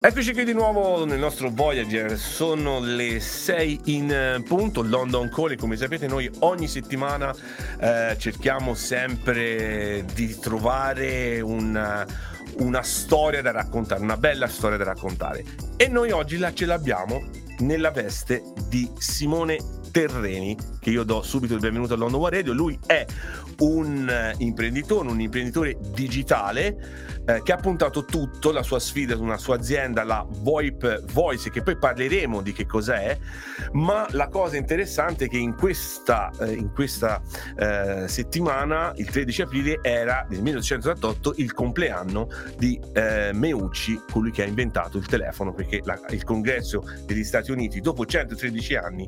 Eccoci 0.00 0.32
qui 0.32 0.44
di 0.44 0.52
nuovo 0.52 1.04
nel 1.04 1.18
nostro 1.18 1.50
Voyager, 1.50 2.16
sono 2.16 2.78
le 2.78 3.18
6 3.18 3.80
in 3.86 4.44
punto, 4.46 4.82
London 4.82 5.28
Calling, 5.28 5.58
come 5.58 5.74
sapete 5.74 6.06
noi 6.06 6.30
ogni 6.38 6.68
settimana 6.68 7.34
eh, 7.80 8.14
cerchiamo 8.16 8.74
sempre 8.74 10.04
di 10.14 10.38
trovare 10.38 11.40
una, 11.40 12.06
una 12.58 12.82
storia 12.82 13.42
da 13.42 13.50
raccontare, 13.50 14.00
una 14.00 14.16
bella 14.16 14.46
storia 14.46 14.76
da 14.76 14.84
raccontare. 14.84 15.44
E 15.76 15.88
noi 15.88 16.12
oggi 16.12 16.38
la, 16.38 16.54
ce 16.54 16.66
l'abbiamo 16.66 17.28
nella 17.58 17.90
veste 17.90 18.44
di 18.68 18.88
Simone 18.98 19.58
Terreni, 19.90 20.56
che 20.88 20.94
io 20.94 21.04
do 21.04 21.22
subito 21.22 21.52
il 21.54 21.60
benvenuto 21.60 21.94
a 21.94 21.96
London 21.96 22.20
War 22.20 22.32
Radio. 22.32 22.52
Lui 22.52 22.78
è 22.86 23.04
un 23.58 24.08
eh, 24.08 24.34
imprenditore, 24.38 25.08
un 25.08 25.20
imprenditore 25.20 25.76
digitale 25.92 27.18
eh, 27.26 27.42
che 27.42 27.52
ha 27.52 27.56
puntato 27.56 28.04
tutto, 28.04 28.52
la 28.52 28.62
sua 28.62 28.78
sfida 28.78 29.14
su 29.14 29.22
una 29.22 29.36
sua 29.36 29.56
azienda, 29.56 30.02
la 30.02 30.26
VoIP 30.26 31.12
Voice, 31.12 31.50
che 31.50 31.62
poi 31.62 31.76
parleremo 31.76 32.40
di 32.40 32.52
che 32.52 32.64
cos'è, 32.64 33.18
ma 33.72 34.06
la 34.12 34.28
cosa 34.28 34.56
interessante 34.56 35.26
è 35.26 35.28
che 35.28 35.36
in 35.36 35.54
questa, 35.54 36.30
eh, 36.40 36.52
in 36.52 36.72
questa 36.72 37.20
eh, 37.56 38.08
settimana, 38.08 38.92
il 38.96 39.10
13 39.10 39.42
aprile, 39.42 39.78
era 39.82 40.26
nel 40.30 40.40
1988 40.40 41.34
il 41.36 41.52
compleanno 41.52 42.28
di 42.56 42.80
eh, 42.94 43.32
Meucci, 43.34 44.00
colui 44.10 44.30
che 44.30 44.42
ha 44.42 44.46
inventato 44.46 44.96
il 44.96 45.06
telefono, 45.06 45.52
perché 45.52 45.82
la, 45.84 46.00
il 46.10 46.24
congresso 46.24 46.82
degli 47.04 47.24
Stati 47.24 47.50
Uniti, 47.50 47.80
dopo 47.80 48.06
113 48.06 48.74
anni, 48.76 49.06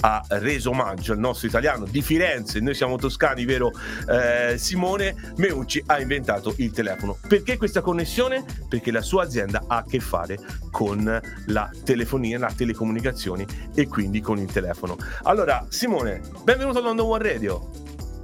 ha 0.00 0.24
reso 0.28 0.70
omaggio 0.70 1.14
al 1.18 1.24
nostro 1.24 1.48
italiano 1.48 1.84
di 1.84 2.00
Firenze, 2.00 2.60
noi 2.60 2.74
siamo 2.74 2.96
toscani, 2.96 3.44
vero 3.44 3.72
eh, 4.08 4.56
Simone? 4.56 5.32
Meucci 5.36 5.82
ha 5.86 6.00
inventato 6.00 6.54
il 6.58 6.70
telefono. 6.70 7.18
Perché 7.26 7.56
questa 7.56 7.80
connessione? 7.80 8.44
Perché 8.68 8.92
la 8.92 9.02
sua 9.02 9.24
azienda 9.24 9.64
ha 9.66 9.78
a 9.78 9.84
che 9.84 9.98
fare 9.98 10.38
con 10.70 11.20
la 11.46 11.70
telefonia, 11.84 12.38
la 12.38 12.52
telecomunicazioni 12.54 13.44
e 13.74 13.88
quindi 13.88 14.20
con 14.20 14.38
il 14.38 14.50
telefono. 14.50 14.96
Allora, 15.24 15.66
Simone, 15.68 16.20
benvenuto 16.44 16.78
a 16.78 16.82
London 16.82 17.06
One 17.06 17.32
Radio. 17.32 17.70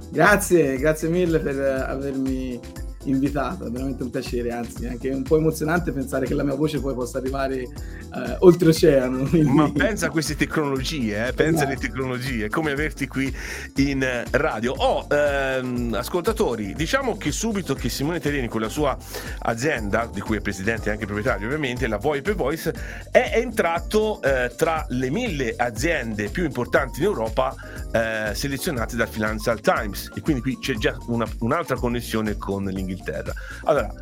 Grazie, 0.09 0.77
grazie 0.77 1.09
mille 1.09 1.39
per 1.39 1.59
avermi 1.59 2.59
invitato, 3.05 3.65
è 3.65 3.69
veramente 3.69 4.03
un 4.03 4.09
piacere, 4.09 4.51
anzi 4.51 4.85
anche 4.85 5.09
un 5.09 5.23
po' 5.23 5.37
emozionante 5.37 5.91
pensare 5.91 6.25
che 6.25 6.33
la 6.33 6.43
mia 6.43 6.55
voce 6.55 6.79
poi 6.79 6.93
possa 6.93 7.17
arrivare 7.17 7.61
eh, 7.61 8.35
oltreoceano. 8.39 9.23
Quindi... 9.29 9.49
Ma 9.49 9.71
pensa 9.71 10.07
a 10.07 10.09
queste 10.09 10.35
tecnologie, 10.35 11.27
eh? 11.27 11.33
pensa 11.33 11.65
alle 11.65 11.77
tecnologie, 11.77 12.49
come 12.49 12.71
averti 12.71 13.07
qui 13.07 13.33
in 13.77 14.23
radio. 14.31 14.73
Oh, 14.73 15.07
ehm, 15.09 15.93
ascoltatori, 15.93 16.73
diciamo 16.73 17.17
che 17.17 17.31
subito 17.31 17.73
che 17.73 17.89
Simone 17.89 18.19
Tereni 18.19 18.47
con 18.47 18.61
la 18.61 18.69
sua 18.69 18.97
azienda, 19.39 20.09
di 20.11 20.21
cui 20.21 20.37
è 20.37 20.41
presidente 20.41 20.89
e 20.89 20.91
anche 20.93 21.05
proprietario 21.05 21.47
ovviamente, 21.47 21.87
la 21.87 21.97
VoIP 21.97 22.33
Voice, 22.33 22.73
è 23.11 23.31
entrato 23.35 24.21
eh, 24.21 24.51
tra 24.55 24.85
le 24.89 25.09
mille 25.09 25.55
aziende 25.55 26.29
più 26.29 26.43
importanti 26.43 26.99
in 26.99 27.05
Europa 27.05 27.53
eh, 27.91 28.33
selezionate 28.33 28.95
dal 28.95 29.07
Financial 29.07 29.59
Times 29.61 30.11
e 30.15 30.21
quindi 30.21 30.41
qui 30.41 30.57
c'è 30.59 30.73
già 30.75 30.97
una, 31.07 31.27
un'altra 31.39 31.75
connessione 31.75 32.35
con 32.37 32.65
l'Inghilterra 32.65 32.94
Inghilterra. 32.95 33.33
Allora, 33.65 33.93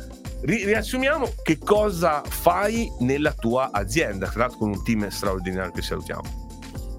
ri- 0.42 0.64
riassumiamo 0.64 1.32
che 1.42 1.58
cosa 1.58 2.22
fai 2.26 2.90
nella 3.00 3.32
tua 3.32 3.70
azienda, 3.72 4.28
tra 4.28 4.40
l'altro 4.40 4.58
con 4.58 4.68
un 4.70 4.84
team 4.84 5.08
straordinario 5.08 5.72
che 5.72 5.82
salutiamo. 5.82 6.42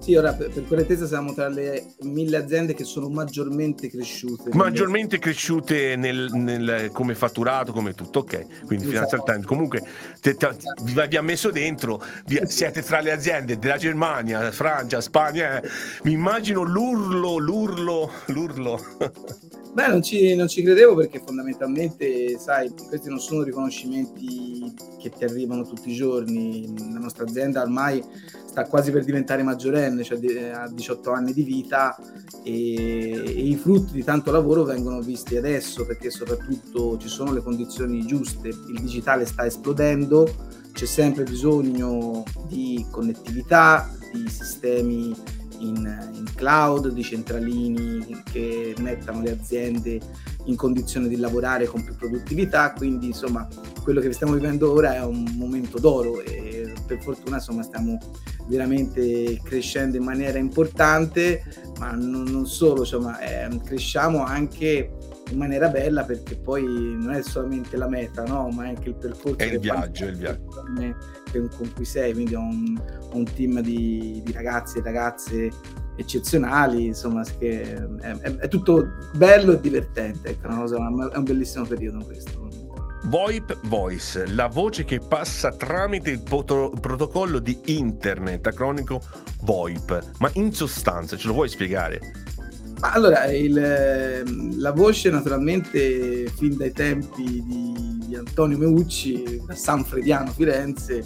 Sì, 0.06 0.14
ora 0.14 0.32
per, 0.34 0.50
per 0.50 0.64
correttezza 0.68 1.04
siamo 1.04 1.34
tra 1.34 1.48
le 1.48 1.94
mille 2.02 2.36
aziende 2.36 2.74
che 2.74 2.84
sono 2.84 3.08
maggiormente 3.08 3.90
cresciute. 3.90 4.50
Maggiormente 4.52 5.18
cresciute 5.18 5.96
nel, 5.96 6.30
nel, 6.32 6.90
come 6.92 7.16
fatturato, 7.16 7.72
come 7.72 7.92
tutto, 7.92 8.20
ok. 8.20 8.64
Quindi 8.66 8.86
esatto. 8.86 9.08
Financial 9.08 9.24
Times 9.24 9.46
comunque 9.46 9.82
te, 10.20 10.36
te, 10.36 10.50
vi, 10.84 10.92
vi 11.08 11.16
ha 11.16 11.22
messo 11.22 11.50
dentro, 11.50 12.00
vi, 12.26 12.40
siete 12.46 12.84
tra 12.84 13.00
le 13.00 13.10
aziende 13.10 13.58
della 13.58 13.78
Germania, 13.78 14.52
Francia, 14.52 15.00
Spagna. 15.00 15.60
Eh. 15.60 15.68
Mi 16.04 16.12
immagino 16.12 16.62
l'urlo, 16.62 17.38
l'urlo, 17.38 18.08
l'urlo. 18.26 18.80
Beh, 19.76 19.88
non 19.88 20.02
ci, 20.02 20.34
non 20.34 20.48
ci, 20.48 20.62
credevo 20.62 20.94
perché 20.94 21.20
fondamentalmente, 21.22 22.38
sai, 22.38 22.72
questi 22.88 23.10
non 23.10 23.20
sono 23.20 23.42
riconoscimenti 23.42 24.74
che 24.98 25.10
ti 25.10 25.22
arrivano 25.22 25.66
tutti 25.66 25.90
i 25.90 25.94
giorni. 25.94 26.74
La 26.94 26.98
nostra 26.98 27.24
azienda 27.24 27.60
ormai 27.60 28.02
sta 28.46 28.64
quasi 28.64 28.90
per 28.90 29.04
diventare 29.04 29.42
maggiorenne, 29.42 30.02
cioè 30.02 30.18
ha 30.50 30.66
18 30.66 31.12
anni 31.12 31.34
di 31.34 31.42
vita 31.42 31.94
e, 32.42 33.22
e, 33.22 33.48
i 33.48 33.54
frutti 33.56 33.92
di 33.92 34.02
tanto 34.02 34.30
lavoro 34.30 34.64
vengono 34.64 35.02
visti 35.02 35.36
adesso 35.36 35.84
perché 35.84 36.08
soprattutto 36.08 36.96
ci 36.96 37.08
sono 37.08 37.34
le 37.34 37.42
condizioni 37.42 38.06
giuste. 38.06 38.48
Il 38.48 38.80
digitale 38.80 39.26
sta 39.26 39.44
esplodendo, 39.44 40.26
c'è 40.72 40.86
sempre 40.86 41.24
bisogno 41.24 42.24
di 42.48 42.82
connettività, 42.90 43.90
di 44.10 44.26
sistemi 44.30 45.14
in, 45.58 46.10
in 46.12 46.24
cloud, 46.34 46.88
di 46.88 47.02
centralini 47.02 48.22
che 48.30 48.74
mettano 48.78 49.22
le 49.22 49.32
aziende 49.32 50.00
in 50.44 50.56
condizione 50.56 51.08
di 51.08 51.16
lavorare 51.16 51.66
con 51.66 51.82
più 51.84 51.94
produttività, 51.94 52.72
quindi 52.72 53.06
insomma 53.06 53.46
quello 53.82 54.00
che 54.00 54.12
stiamo 54.12 54.34
vivendo 54.34 54.72
ora 54.72 54.94
è 54.94 55.04
un 55.04 55.24
momento 55.36 55.78
d'oro 55.78 56.20
e 56.20 56.72
per 56.86 57.00
fortuna 57.02 57.36
insomma 57.36 57.62
stiamo 57.62 57.98
veramente 58.46 59.40
crescendo 59.42 59.96
in 59.96 60.04
maniera 60.04 60.38
importante, 60.38 61.42
ma 61.78 61.92
non, 61.92 62.24
non 62.24 62.46
solo, 62.46 62.80
insomma 62.80 63.18
eh, 63.18 63.60
cresciamo 63.64 64.24
anche 64.24 64.90
in 65.30 65.38
maniera 65.38 65.68
bella 65.68 66.04
perché 66.04 66.36
poi 66.36 66.62
non 66.64 67.12
è 67.12 67.22
solamente 67.22 67.76
la 67.76 67.88
meta, 67.88 68.24
no? 68.24 68.48
ma 68.50 68.64
è 68.64 68.68
anche 68.68 68.90
il 68.90 68.94
percorso. 68.94 69.38
È 69.38 69.44
il 69.44 69.58
viaggio, 69.58 70.04
è 70.04 70.08
il 70.08 70.16
viaggio. 70.16 70.44
Con 71.56 71.72
cui 71.74 71.84
sei, 71.84 72.12
quindi 72.14 72.34
ho 72.34 72.40
un, 72.40 72.80
ho 73.10 73.16
un 73.16 73.24
team 73.24 73.60
di, 73.60 74.22
di, 74.24 74.32
ragazzi 74.32 74.78
e 74.78 74.82
ragazze 74.82 75.50
eccezionali, 75.96 76.86
insomma, 76.86 77.24
che 77.38 77.74
è, 77.74 78.16
è, 78.18 78.36
è 78.36 78.48
tutto 78.48 78.86
bello 79.14 79.52
e 79.52 79.60
divertente, 79.60 80.30
ecco, 80.30 80.48
cosa, 80.48 80.76
è 80.76 81.16
un 81.16 81.24
bellissimo 81.24 81.66
periodo 81.66 82.04
questo. 82.04 82.46
VoIP 83.06 83.58
Voice, 83.68 84.26
la 84.26 84.48
voce 84.48 84.84
che 84.84 84.98
passa 84.98 85.52
tramite 85.52 86.10
il 86.10 86.22
poto- 86.22 86.72
protocollo 86.80 87.38
di 87.38 87.56
internet, 87.66 88.46
acronico 88.46 89.00
VoIP. 89.42 90.12
Ma 90.18 90.30
in 90.34 90.52
sostanza, 90.52 91.16
ce 91.16 91.28
lo 91.28 91.34
vuoi 91.34 91.48
spiegare? 91.48 92.00
Allora, 92.80 93.24
il, 93.32 93.56
ehm, 93.56 94.60
la 94.60 94.72
voce 94.72 95.10
naturalmente 95.10 96.30
fin 96.36 96.56
dai 96.56 96.72
tempi 96.72 97.42
di, 97.42 97.74
di, 98.06 98.14
Antonio 98.16 98.58
Meucci, 98.58 99.42
da 99.46 99.54
San 99.54 99.84
Frediano 99.84 100.30
Firenze, 100.30 101.04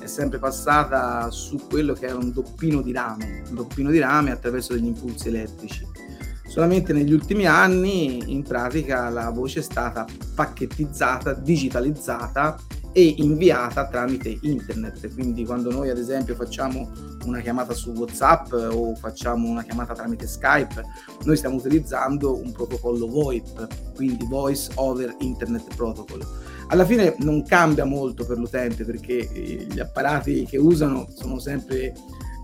è 0.00 0.06
sempre 0.06 0.38
passata 0.38 1.30
su 1.30 1.58
quello 1.68 1.92
che 1.92 2.06
era 2.06 2.16
un 2.16 2.32
doppino 2.32 2.80
di 2.80 2.92
rame, 2.92 3.42
un 3.48 3.54
doppino 3.54 3.90
di 3.90 3.98
rame 3.98 4.30
attraverso 4.30 4.72
degli 4.72 4.86
impulsi 4.86 5.28
elettrici. 5.28 5.86
Solamente 6.46 6.92
negli 6.92 7.12
ultimi 7.12 7.46
anni 7.46 8.32
in 8.32 8.42
pratica 8.42 9.08
la 9.08 9.30
voce 9.30 9.60
è 9.60 9.62
stata 9.62 10.04
pacchettizzata, 10.34 11.32
digitalizzata 11.32 12.56
e 12.92 13.14
inviata 13.18 13.86
tramite 13.88 14.38
internet. 14.42 15.12
Quindi 15.14 15.44
quando 15.44 15.70
noi 15.70 15.90
ad 15.90 15.98
esempio 15.98 16.34
facciamo 16.34 16.90
una 17.24 17.40
chiamata 17.40 17.74
su 17.74 17.90
WhatsApp 17.90 18.52
o 18.52 18.94
facciamo 18.94 19.48
una 19.48 19.62
chiamata 19.62 19.94
tramite 19.94 20.26
Skype, 20.26 20.82
noi 21.24 21.36
stiamo 21.36 21.56
utilizzando 21.56 22.36
un 22.36 22.52
protocollo 22.52 23.06
VoIP, 23.06 23.94
quindi 23.94 24.26
Voice 24.26 24.70
over 24.76 25.14
Internet 25.20 25.74
Protocol. 25.74 26.26
Alla 26.68 26.84
fine 26.84 27.16
non 27.18 27.44
cambia 27.44 27.84
molto 27.84 28.24
per 28.24 28.38
l'utente 28.38 28.84
perché 28.84 29.28
eh, 29.32 29.66
gli 29.68 29.80
apparati 29.80 30.46
che 30.46 30.56
usano 30.56 31.08
sono 31.12 31.38
sempre 31.38 31.92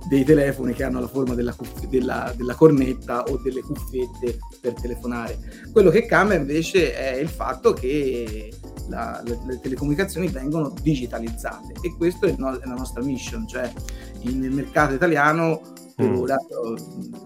dei 0.08 0.24
telefoni 0.24 0.72
che 0.72 0.84
hanno 0.84 1.00
la 1.00 1.08
forma 1.08 1.34
della, 1.34 1.52
cuff- 1.52 1.86
della, 1.86 2.32
della, 2.36 2.54
cornetta 2.54 3.24
o 3.24 3.38
delle 3.38 3.60
cuffiette 3.60 4.38
per 4.60 4.74
telefonare. 4.74 5.38
Quello 5.72 5.90
che 5.90 6.06
cambia 6.06 6.36
invece 6.36 6.94
è 6.94 7.16
il 7.16 7.28
fatto 7.28 7.72
che 7.72 8.52
la, 8.88 9.20
le, 9.24 9.38
le, 9.46 9.60
telecomunicazioni 9.60 10.28
vengono 10.28 10.72
digitalizzate 10.80 11.74
e 11.80 11.94
questa 11.96 12.26
è, 12.26 12.34
no, 12.38 12.56
è, 12.56 12.66
la 12.66 12.74
nostra 12.74 13.02
mission, 13.02 13.48
cioè 13.48 13.70
nel 14.22 14.50
mercato 14.50 14.94
italiano 14.94 15.60
per 15.96 16.10
mm. 16.10 16.18
ora 16.18 16.36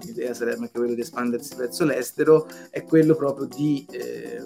l'idea 0.05 0.33
sarebbe 0.33 0.61
anche 0.61 0.79
quella 0.79 0.95
di 0.95 1.01
espandersi 1.01 1.57
verso 1.57 1.85
l'estero, 1.85 2.47
è 2.71 2.85
quello 2.85 3.17
proprio 3.17 3.47
di 3.47 3.85
eh, 3.91 4.45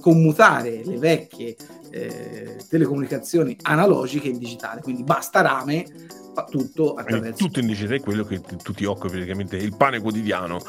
commutare 0.00 0.82
le 0.84 0.96
vecchie 0.96 1.54
eh, 1.90 2.56
telecomunicazizioni 2.68 3.56
analogiche 3.62 4.28
in 4.28 4.38
digitale, 4.38 4.80
quindi 4.80 5.02
basta 5.02 5.40
rame 5.40 5.86
tutto 6.50 6.94
attraverso 6.94 7.44
tutto 7.44 7.58
in 7.58 7.66
digitale 7.66 7.96
è 7.96 8.00
quello 8.00 8.24
che 8.24 8.40
tu 8.40 8.72
ti 8.72 8.84
occupi 8.84 9.14
praticamente 9.14 9.56
il 9.56 9.74
pane 9.76 10.00
quotidiano 10.00 10.60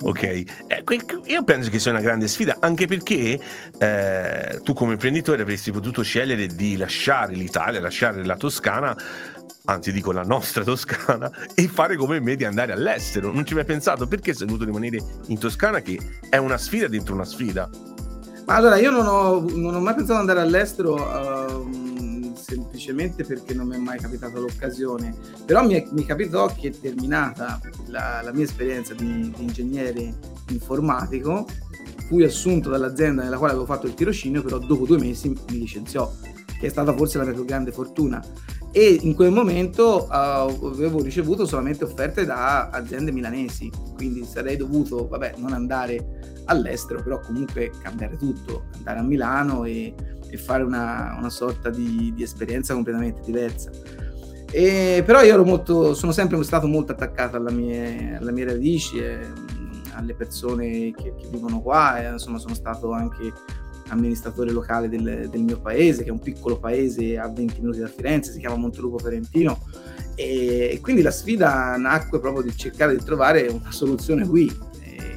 ok? 0.00 0.22
Eh, 0.22 0.84
io 1.26 1.44
penso 1.44 1.68
che 1.68 1.78
sia 1.78 1.90
una 1.90 2.00
grande 2.00 2.28
sfida 2.28 2.56
anche 2.60 2.86
perché 2.86 3.38
eh, 3.78 4.60
tu 4.62 4.72
come 4.72 4.92
imprenditore 4.92 5.42
avresti 5.42 5.70
potuto 5.70 6.00
scegliere 6.00 6.46
di 6.46 6.78
lasciare 6.78 7.34
l'Italia 7.34 7.78
lasciare 7.78 8.24
la 8.24 8.36
Toscana 8.36 8.96
anzi 9.68 9.92
dico 9.92 10.12
la 10.12 10.22
nostra 10.22 10.64
Toscana 10.64 11.30
e 11.54 11.68
fare 11.68 11.96
come 11.96 12.20
me 12.20 12.36
di 12.36 12.44
andare 12.44 12.72
all'estero. 12.72 13.32
Non 13.32 13.44
ci 13.44 13.52
hai 13.52 13.58
mai 13.58 13.66
pensato. 13.66 14.06
Perché 14.06 14.34
sei 14.34 14.46
dovuto 14.46 14.64
rimanere 14.64 14.98
in 15.26 15.38
Toscana 15.38 15.80
che 15.80 15.98
è 16.28 16.36
una 16.36 16.58
sfida 16.58 16.88
dentro 16.88 17.14
una 17.14 17.24
sfida 17.24 17.68
ma 18.48 18.54
allora 18.54 18.78
io 18.78 18.90
non 18.90 19.06
ho, 19.06 19.44
non 19.54 19.74
ho 19.74 19.80
mai 19.80 19.94
pensato 19.94 20.14
di 20.14 20.30
andare 20.30 20.40
all'estero 20.40 20.94
uh, 20.94 22.34
semplicemente 22.34 23.22
perché 23.22 23.52
non 23.52 23.66
mi 23.68 23.74
è 23.74 23.78
mai 23.78 23.98
capitata 23.98 24.38
l'occasione, 24.38 25.14
però 25.44 25.62
mi, 25.66 25.74
è, 25.74 25.86
mi 25.90 26.06
capitò 26.06 26.46
che 26.46 26.70
terminata 26.70 27.60
la, 27.88 28.22
la 28.24 28.32
mia 28.32 28.44
esperienza 28.44 28.94
di, 28.94 29.30
di, 29.36 29.42
ingegnere 29.42 30.14
informatico, 30.48 31.46
fui 32.06 32.24
assunto 32.24 32.70
dall'azienda 32.70 33.22
nella 33.22 33.36
quale 33.36 33.52
avevo 33.52 33.66
fatto 33.66 33.86
il 33.86 33.92
tirocinio, 33.92 34.42
però 34.42 34.56
dopo 34.56 34.86
due 34.86 34.98
mesi 34.98 35.28
mi 35.28 35.58
licenziò, 35.58 36.10
che 36.58 36.68
è 36.68 36.70
stata 36.70 36.94
forse 36.94 37.18
la 37.18 37.24
mia 37.24 37.34
più 37.34 37.44
grande 37.44 37.70
fortuna. 37.70 38.24
E 38.72 38.98
in 39.02 39.14
quel 39.14 39.30
momento 39.30 40.06
uh, 40.08 40.10
avevo 40.10 41.02
ricevuto 41.02 41.44
solamente 41.44 41.84
offerte 41.84 42.24
da 42.24 42.70
aziende 42.70 43.12
milanesi, 43.12 43.70
quindi 43.94 44.24
sarei 44.24 44.56
dovuto, 44.56 45.06
vabbè, 45.06 45.34
non 45.36 45.52
andare 45.52 46.36
all'estero, 46.48 47.02
però 47.02 47.20
comunque 47.20 47.70
cambiare 47.80 48.16
tutto, 48.16 48.64
andare 48.76 48.98
a 48.98 49.02
Milano 49.02 49.64
e 49.64 49.94
e 50.30 50.36
fare 50.36 50.62
una, 50.62 51.16
una 51.18 51.30
sorta 51.30 51.70
di, 51.70 52.12
di, 52.14 52.22
esperienza 52.22 52.74
completamente 52.74 53.22
diversa. 53.24 53.70
E, 54.50 55.02
però 55.04 55.22
io 55.22 55.34
ero 55.34 55.44
molto, 55.44 55.94
sono 55.94 56.12
sempre 56.12 56.42
stato 56.42 56.66
molto 56.66 56.92
attaccato 56.92 57.36
alla 57.36 57.50
mie, 57.50 58.16
alle 58.16 58.32
mie 58.32 58.44
radici, 58.44 58.98
e, 58.98 59.18
alle 59.92 60.14
persone 60.14 60.92
che, 60.92 61.14
che, 61.16 61.28
vivono 61.30 61.60
qua, 61.60 62.00
e, 62.00 62.12
insomma 62.12 62.38
sono 62.38 62.54
stato 62.54 62.92
anche 62.92 63.32
amministratore 63.88 64.50
locale 64.50 64.88
del, 64.88 65.28
del, 65.30 65.42
mio 65.42 65.60
paese, 65.60 66.02
che 66.02 66.10
è 66.10 66.12
un 66.12 66.20
piccolo 66.20 66.58
paese 66.58 67.18
a 67.18 67.28
20 67.28 67.60
minuti 67.60 67.78
da 67.78 67.88
Firenze, 67.88 68.32
si 68.32 68.38
chiama 68.38 68.56
Montelupo 68.56 68.98
Ferentino, 68.98 69.58
e, 70.14 70.70
e 70.72 70.80
quindi 70.80 71.00
la 71.00 71.10
sfida 71.10 71.76
nacque 71.76 72.20
proprio 72.20 72.42
di 72.42 72.54
cercare 72.54 72.96
di 72.96 73.02
trovare 73.02 73.46
una 73.46 73.72
soluzione 73.72 74.26
qui, 74.26 74.54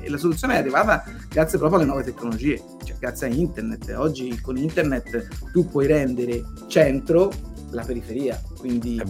e 0.02 0.10
la 0.10 0.18
soluzione 0.18 0.56
è 0.56 0.58
arrivata 0.58 1.04
grazie 1.30 1.58
proprio 1.58 1.80
alle 1.80 1.88
nuove 1.88 2.04
tecnologie, 2.04 2.62
cioè 2.84 2.98
grazie 3.00 3.28
a 3.28 3.30
internet. 3.30 3.94
Oggi 3.98 4.40
con 4.42 4.58
internet 4.58 5.52
tu 5.52 5.68
puoi 5.70 5.88
rendere 5.88 6.44
centro 6.68 7.32
la 7.72 7.84
periferia, 7.84 8.42
quindi 8.58 9.02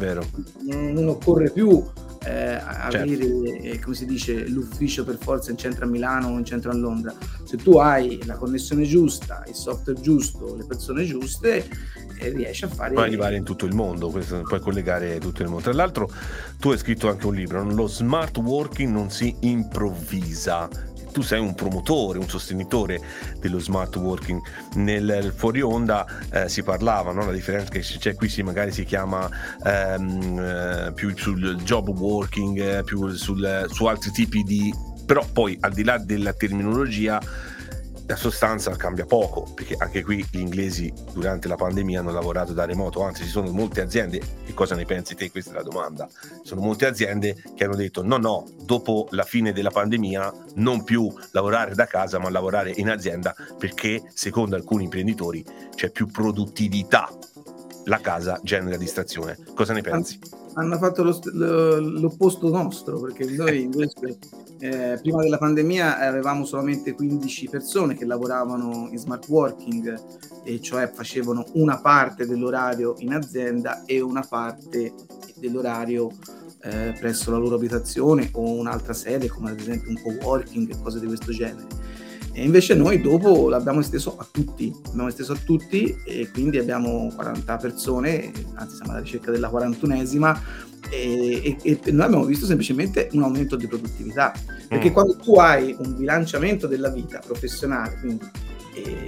non 0.65 1.07
occorre 1.07 1.49
più 1.49 1.83
eh, 2.23 2.61
avere, 2.63 3.17
certo. 3.17 3.83
come 3.83 3.95
si 3.95 4.05
dice, 4.05 4.47
l'ufficio 4.47 5.03
per 5.03 5.17
forza 5.19 5.51
in 5.51 5.57
centro 5.57 5.85
a 5.85 5.87
Milano 5.87 6.27
o 6.27 6.37
in 6.37 6.45
centro 6.45 6.71
a 6.71 6.75
Londra. 6.75 7.13
Se 7.43 7.57
tu 7.57 7.77
hai 7.77 8.21
la 8.25 8.35
connessione 8.35 8.83
giusta, 8.83 9.43
il 9.47 9.55
software 9.55 9.99
giusto, 9.99 10.55
le 10.55 10.65
persone 10.65 11.03
giuste, 11.03 11.67
eh, 12.19 12.29
riesci 12.29 12.65
a 12.65 12.67
fare... 12.67 12.93
Puoi 12.93 13.05
arrivare 13.05 13.35
in 13.35 13.43
tutto 13.43 13.65
il 13.65 13.73
mondo, 13.73 14.09
puoi 14.09 14.59
collegare 14.59 15.17
tutto 15.19 15.41
il 15.41 15.47
mondo. 15.47 15.63
Tra 15.63 15.73
l'altro 15.73 16.09
tu 16.59 16.69
hai 16.69 16.77
scritto 16.77 17.09
anche 17.09 17.25
un 17.25 17.33
libro, 17.33 17.63
lo 17.63 17.87
smart 17.87 18.37
working 18.37 18.91
non 18.91 19.09
si 19.09 19.35
improvvisa, 19.39 20.69
tu 21.11 21.21
sei 21.21 21.39
un 21.39 21.53
promotore, 21.53 22.19
un 22.19 22.27
sostenitore 22.27 22.99
dello 23.39 23.59
smart 23.59 23.95
working. 23.95 24.41
Nel 24.75 25.33
fuori 25.35 25.61
onda 25.61 26.05
eh, 26.31 26.49
si 26.49 26.63
parlava, 26.63 27.11
no? 27.11 27.25
la 27.25 27.31
differenza 27.31 27.69
che 27.69 27.81
c'è 27.81 28.15
qui 28.15 28.29
si, 28.29 28.43
magari 28.43 28.71
si 28.71 28.83
chiama 28.83 29.29
ehm, 29.63 30.39
eh, 30.39 30.91
più 30.93 31.15
sul 31.15 31.55
job 31.63 31.89
working, 31.89 32.59
eh, 32.59 32.83
più 32.83 33.09
sul, 33.09 33.67
su 33.69 33.85
altri 33.85 34.11
tipi 34.11 34.43
di... 34.43 34.73
però 35.05 35.25
poi 35.31 35.57
al 35.61 35.73
di 35.73 35.83
là 35.83 35.97
della 35.97 36.33
terminologia 36.33 37.21
la 38.07 38.15
sostanza 38.15 38.75
cambia 38.75 39.05
poco, 39.05 39.47
perché 39.53 39.75
anche 39.77 40.03
qui 40.03 40.25
gli 40.29 40.39
inglesi 40.39 40.91
durante 41.13 41.47
la 41.47 41.55
pandemia 41.55 41.99
hanno 41.99 42.11
lavorato 42.11 42.53
da 42.53 42.65
remoto, 42.65 43.01
anzi 43.01 43.23
ci 43.23 43.29
sono 43.29 43.49
molte 43.51 43.81
aziende, 43.81 44.19
che 44.45 44.53
cosa 44.53 44.75
ne 44.75 44.85
pensi 44.85 45.15
te? 45.15 45.31
Questa 45.31 45.51
è 45.51 45.53
la 45.55 45.63
domanda. 45.63 46.07
Ci 46.07 46.39
sono 46.43 46.61
molte 46.61 46.85
aziende 46.85 47.41
che 47.55 47.63
hanno 47.63 47.75
detto 47.75 48.03
no, 48.03 48.17
no, 48.17 48.47
dopo 48.63 49.07
la 49.11 49.23
fine 49.23 49.53
della 49.53 49.69
pandemia 49.69 50.33
non 50.55 50.83
più 50.83 51.11
lavorare 51.31 51.75
da 51.75 51.85
casa, 51.85 52.19
ma 52.19 52.29
lavorare 52.29 52.73
in 52.75 52.89
azienda, 52.89 53.35
perché 53.57 54.03
secondo 54.13 54.55
alcuni 54.55 54.83
imprenditori 54.83 55.45
c'è 55.75 55.89
più 55.89 56.07
produttività. 56.07 57.09
La 57.85 57.99
casa 57.99 58.39
genera 58.43 58.77
distrazione. 58.77 59.37
Cosa 59.55 59.73
ne 59.73 59.81
pensi? 59.81 60.19
Hanno 60.53 60.77
fatto 60.77 61.01
lo, 61.01 61.19
l'opposto 61.79 62.49
nostro, 62.49 62.99
perché 62.99 63.25
noi 63.25 63.63
invece 63.73 64.19
eh, 64.61 64.99
prima 65.01 65.21
della 65.23 65.39
pandemia 65.39 65.97
avevamo 65.97 66.45
solamente 66.45 66.93
15 66.93 67.49
persone 67.49 67.95
che 67.95 68.05
lavoravano 68.05 68.87
in 68.91 68.97
smart 68.97 69.27
working, 69.27 69.99
e 70.43 70.61
cioè 70.61 70.89
facevano 70.91 71.45
una 71.53 71.79
parte 71.79 72.25
dell'orario 72.25 72.95
in 72.99 73.13
azienda 73.13 73.83
e 73.85 74.01
una 74.01 74.21
parte 74.21 74.93
dell'orario 75.37 76.11
eh, 76.61 76.95
presso 76.99 77.31
la 77.31 77.37
loro 77.37 77.55
abitazione 77.55 78.29
o 78.33 78.51
un'altra 78.51 78.93
sede, 78.93 79.27
come 79.27 79.51
ad 79.51 79.59
esempio 79.59 79.89
un 79.89 80.01
co-working 80.01 80.69
e 80.69 80.81
cose 80.81 80.99
di 80.99 81.07
questo 81.07 81.31
genere. 81.31 81.67
E 82.33 82.43
invece 82.43 82.75
noi 82.75 83.01
dopo 83.01 83.49
l'abbiamo 83.49 83.81
esteso 83.81 84.17
a 84.17 84.25
tutti, 84.29 84.73
l'abbiamo 84.85 85.09
esteso 85.09 85.33
a 85.33 85.37
tutti 85.43 85.95
e 86.05 86.29
quindi 86.31 86.57
abbiamo 86.57 87.11
40 87.13 87.57
persone, 87.57 88.31
anzi 88.53 88.75
siamo 88.77 88.91
alla 88.91 89.01
ricerca 89.01 89.31
della 89.31 89.49
41esima 89.49 90.39
e, 90.89 91.57
e, 91.61 91.79
e, 91.83 91.91
noi 91.91 92.05
abbiamo 92.05 92.25
visto 92.25 92.45
semplicemente 92.45 93.09
un 93.13 93.23
aumento 93.23 93.55
di 93.55 93.67
produttività 93.67 94.33
perché 94.67 94.89
mm. 94.89 94.93
quando 94.93 95.15
tu 95.15 95.35
hai 95.35 95.75
un 95.77 95.95
bilanciamento 95.95 96.67
della 96.67 96.89
vita 96.89 97.19
professionale 97.19 97.97
quindi 97.99 98.25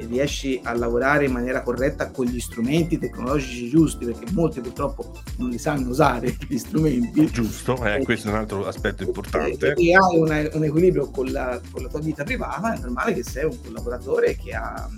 riesci 0.08 0.60
a 0.64 0.74
lavorare 0.74 1.26
in 1.26 1.32
maniera 1.32 1.62
corretta 1.62 2.12
con 2.12 2.26
gli 2.26 2.40
strumenti 2.40 2.98
tecnologici 2.98 3.70
giusti, 3.70 4.06
perché 4.06 4.26
molti 4.32 4.62
purtroppo 4.62 5.14
non 5.38 5.50
li 5.50 5.58
sanno 5.58 5.90
usare 5.90 6.36
gli 6.48 6.58
strumenti. 6.58 7.26
Giusto, 7.32 7.84
eh, 7.84 8.02
e, 8.02 8.04
questo 8.04 8.28
è 8.28 8.32
un 8.32 8.38
altro 8.38 8.66
aspetto 8.68 9.04
importante. 9.04 9.74
E, 9.74 9.90
e 9.90 9.96
hai 9.96 10.18
una, 10.18 10.48
un 10.54 10.64
equilibrio 10.64 11.10
con 11.10 11.32
la, 11.32 11.60
con 11.72 11.84
la 11.84 11.90
tua 11.90 12.00
vita 12.00 12.24
privata, 12.24 12.74
è 12.74 12.80
normale 12.80 13.14
che 13.14 13.24
sei 13.24 13.46
un 13.46 13.58
collaboratore 13.62 14.36
che 14.36 14.54
ha 14.54 14.90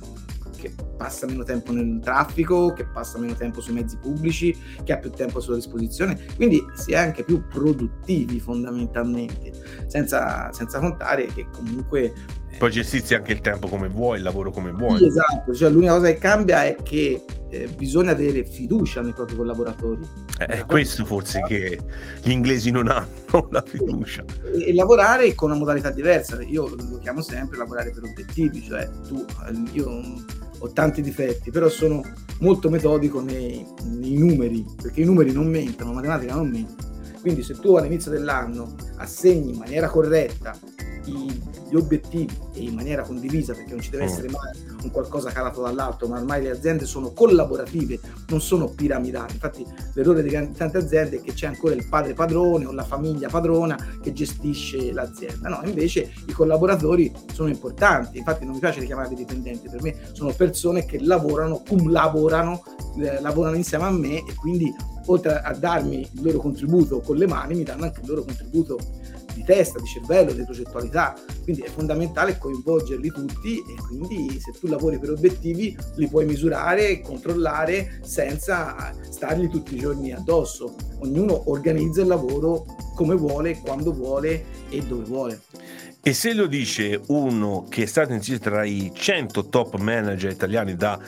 che 0.66 0.74
passa 0.98 1.28
meno 1.28 1.44
tempo 1.44 1.72
nel 1.72 2.00
traffico, 2.02 2.74
che 2.74 2.86
passa 2.86 3.20
meno 3.20 3.34
tempo 3.34 3.62
sui 3.62 3.74
mezzi 3.74 3.98
pubblici, 3.98 4.56
che 4.84 4.94
ha 4.94 4.98
più 4.98 5.12
tempo 5.12 5.38
a 5.38 5.42
sua 5.42 5.56
disposizione, 5.56 6.20
quindi 6.36 6.64
si 6.74 6.94
è 6.94 6.98
anche 6.98 7.24
più 7.24 7.46
produttivi 7.48 8.40
fondamentalmente, 8.40 9.52
senza, 9.88 10.52
senza 10.52 10.80
contare 10.80 11.26
che 11.28 11.48
comunque... 11.52 12.14
Eh, 12.56 12.57
Poi 12.57 12.72
gestisci 12.72 13.13
anche 13.13 13.34
il 13.34 13.42
tempo 13.42 13.68
come 13.68 13.90
vuoi, 13.90 14.18
il 14.18 14.24
lavoro 14.24 14.50
come 14.52 14.72
vuoi. 14.72 14.98
Sì, 14.98 15.07
esatto, 15.07 15.54
cioè 15.54 15.69
l'unica 15.69 15.94
cosa 15.94 16.07
che 16.07 16.18
cambia 16.18 16.63
è 16.63 16.75
che 16.81 17.24
eh, 17.50 17.68
bisogna 17.75 18.12
avere 18.12 18.46
fiducia 18.46 19.02
nei 19.02 19.13
propri 19.13 19.36
collaboratori. 19.36 20.07
Eh, 20.40 20.46
è 20.46 20.66
questo 20.66 21.06
forse 21.06 21.42
che 21.48 21.80
gli 22.24 22.31
inglesi 22.31 22.72
non 22.72 22.88
hanno 22.88 23.48
la 23.52 23.62
fiducia. 23.66 24.24
E, 24.54 24.69
e, 24.69 24.74
lavorare 24.74 25.36
con 25.36 25.50
una 25.50 25.60
modalità 25.60 25.90
diversa. 25.90 26.42
Io 26.42 26.74
lo 26.74 26.98
chiamo 27.00 27.22
sempre 27.22 27.57
lavorare 27.57 27.92
per 27.92 28.04
obiettivi, 28.04 28.62
cioè 28.62 28.90
tu, 29.06 29.25
io 29.74 30.04
ho 30.57 30.72
tanti 30.72 31.02
difetti, 31.02 31.52
però 31.52 31.68
sono 31.68 32.02
molto 32.40 32.69
metodico 32.69 33.22
nei, 33.22 33.66
nei 33.84 34.18
numeri, 34.18 34.66
perché 34.81 35.02
i 35.02 35.06
numeri 35.06 35.34
non 35.34 35.48
mentono, 35.48 35.90
la 35.90 35.96
matematica 35.98 36.36
non 36.36 36.50
mente. 36.50 36.94
Quindi 37.19 37.44
se 37.44 37.56
tu 37.56 37.76
all'inizio 37.76 38.12
dell'anno 38.12 38.76
assegni 38.97 39.52
in 39.52 39.57
maniera 39.57 39.90
corretta 39.90 40.56
gli 41.12 41.76
obiettivi 41.76 42.38
e 42.54 42.62
in 42.64 42.74
maniera 42.74 43.04
condivisa, 43.04 43.54
perché 43.54 43.71
non 43.71 43.81
ci 43.81 43.90
deve 43.90 44.04
mm. 44.04 44.07
essere 44.07 44.30
mai 44.30 44.52
un 44.83 44.92
qualcosa 44.92 45.31
calato 45.31 45.62
dall'alto, 45.62 46.07
ma 46.07 46.19
ormai 46.19 46.44
le 46.44 46.52
aziende 46.52 46.85
sono 46.85 47.12
collaborative, 47.12 48.00
non 48.28 48.42
sono 48.42 48.68
piramidali. 48.69 49.33
Infatti 49.33 49.66
l'errore 49.94 50.24
di 50.24 50.30
tante 50.56 50.78
aziende 50.78 51.18
è 51.18 51.21
che 51.21 51.33
c'è 51.33 51.47
ancora 51.47 51.74
il 51.74 51.88
padre 51.88 52.14
padrone 52.14 52.66
o 52.66 52.71
la 52.71 52.83
famiglia 52.83 53.30
padrona 53.30 53.78
che 54.02 54.14
gestisce 54.14 54.92
l'azienda. 54.92 55.50
No, 55.50 55.62
invece 55.66 56.12
i 56.28 56.31
collaboratori 56.31 57.12
sono 57.33 57.50
importanti. 57.50 58.18
Infatti 58.18 58.45
non 58.45 58.54
mi 58.54 58.59
piace 58.59 58.80
richiamarli 58.80 59.16
dipendenti, 59.16 59.69
per 59.69 59.81
me 59.81 59.95
sono 60.12 60.33
persone 60.33 60.85
che 60.85 61.00
lavorano, 61.02 61.62
cum 61.68 61.90
lavorano, 61.90 62.64
eh, 62.97 63.19
lavorano 63.21 63.56
insieme 63.56 63.85
a 63.85 63.92
me 63.92 64.18
e 64.18 64.33
quindi 64.35 64.74
oltre 65.07 65.40
a 65.40 65.54
darmi 65.54 66.00
il 66.00 66.21
loro 66.21 66.40
contributo 66.40 67.00
con 67.00 67.16
le 67.18 67.28
mani, 67.28 67.56
mi 67.56 67.64
danno 67.64 67.83
anche 67.83 68.02
il 68.02 68.07
loro 68.07 68.24
contributo 68.24 68.80
di 69.35 69.44
testa, 69.44 69.80
di 69.80 69.85
cervello, 69.85 70.31
di 70.31 70.44
progettualità. 70.44 71.13
Quindi 71.44 71.61
è 71.61 71.69
fondamentale 71.69 72.37
coinvolgerli 72.37 73.11
tutti 73.11 73.59
e 73.59 73.75
quindi 73.87 74.39
se 74.39 74.51
tu 74.57 74.68
lavori 74.68 74.97
per 74.97 75.11
obiettivi 75.11 75.77
li 75.95 76.07
puoi 76.07 76.25
misurare 76.25 76.87
e 76.89 77.01
controllare 77.01 77.99
senza 78.04 78.94
stargli 79.09 79.49
tutti 79.49 79.75
i 79.75 79.80
giorni 79.80 80.13
addosso. 80.13 80.75
Ognuno 80.99 81.49
organizza 81.51 82.01
il 82.01 82.07
lavoro 82.07 82.65
come 82.95 83.15
vuole, 83.15 83.59
quando 83.59 83.92
vuole 83.94 84.45
e 84.69 84.80
dove 84.81 85.04
vuole. 85.04 85.42
E 86.07 86.13
se 86.13 86.35
lo 86.35 86.45
dice 86.45 87.01
uno 87.07 87.65
che 87.68 87.81
è 87.81 87.85
stato 87.87 88.13
inserito 88.13 88.49
tra 88.49 88.63
i 88.63 88.92
100 88.94 89.47
top 89.47 89.77
manager 89.80 90.31
italiani 90.31 90.75
da 90.75 90.99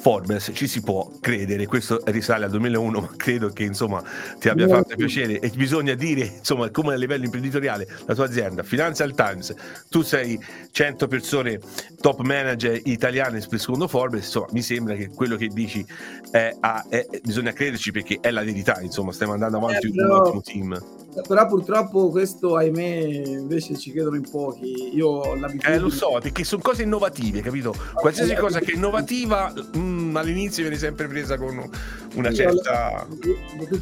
Forbes 0.00 0.50
ci 0.54 0.66
si 0.66 0.80
può 0.80 1.10
credere, 1.20 1.66
questo 1.66 2.00
risale 2.06 2.46
al 2.46 2.50
2001, 2.50 3.00
ma 3.00 3.10
credo 3.16 3.50
che 3.50 3.64
insomma 3.64 4.02
ti 4.38 4.48
abbia 4.48 4.66
fatto 4.66 4.96
piacere. 4.96 5.38
E 5.40 5.50
bisogna 5.50 5.94
dire 5.94 6.36
insomma 6.38 6.70
come 6.70 6.94
a 6.94 6.96
livello 6.96 7.24
imprenditoriale 7.24 7.86
la 8.06 8.14
tua 8.14 8.24
azienda, 8.24 8.62
Financial 8.62 9.14
Times, 9.14 9.54
tu 9.88 10.02
sei 10.02 10.42
100 10.70 11.06
persone 11.06 11.60
top 12.00 12.20
manager 12.20 12.80
italiane 12.84 13.40
secondo 13.40 13.88
Forbes, 13.88 14.24
insomma 14.24 14.46
mi 14.52 14.62
sembra 14.62 14.94
che 14.94 15.10
quello 15.10 15.36
che 15.36 15.48
dici 15.48 15.84
è, 16.30 16.56
è, 16.58 16.86
è, 16.88 17.20
bisogna 17.22 17.52
crederci 17.52 17.92
perché 17.92 18.18
è 18.20 18.30
la 18.30 18.42
verità, 18.42 18.80
insomma 18.80 19.12
stiamo 19.12 19.34
andando 19.34 19.58
avanti 19.58 19.86
eh, 19.88 20.02
un 20.02 20.10
ottimo 20.10 20.40
team 20.40 20.98
Però 21.26 21.46
purtroppo 21.46 22.10
questo, 22.10 22.56
ahimè, 22.56 22.84
invece 22.84 23.76
ci 23.76 23.90
credono 23.90 24.16
in 24.16 24.28
pochi. 24.28 24.94
Io 24.94 25.08
ho 25.08 25.34
l'abitudine... 25.34 25.74
Eh, 25.74 25.78
lo 25.78 25.90
so, 25.90 26.18
perché 26.20 26.44
sono 26.44 26.62
cose 26.62 26.82
innovative, 26.82 27.40
capito? 27.40 27.74
Qualsiasi 27.94 28.34
cosa 28.34 28.60
che 28.60 28.72
è 28.72 28.74
innovativa 28.76 29.52
mh, 29.52 30.16
all'inizio 30.16 30.62
viene 30.62 30.78
sempre 30.78 31.08
presa 31.08 31.36
con 31.36 31.68
una 32.14 32.32
certa... 32.32 33.06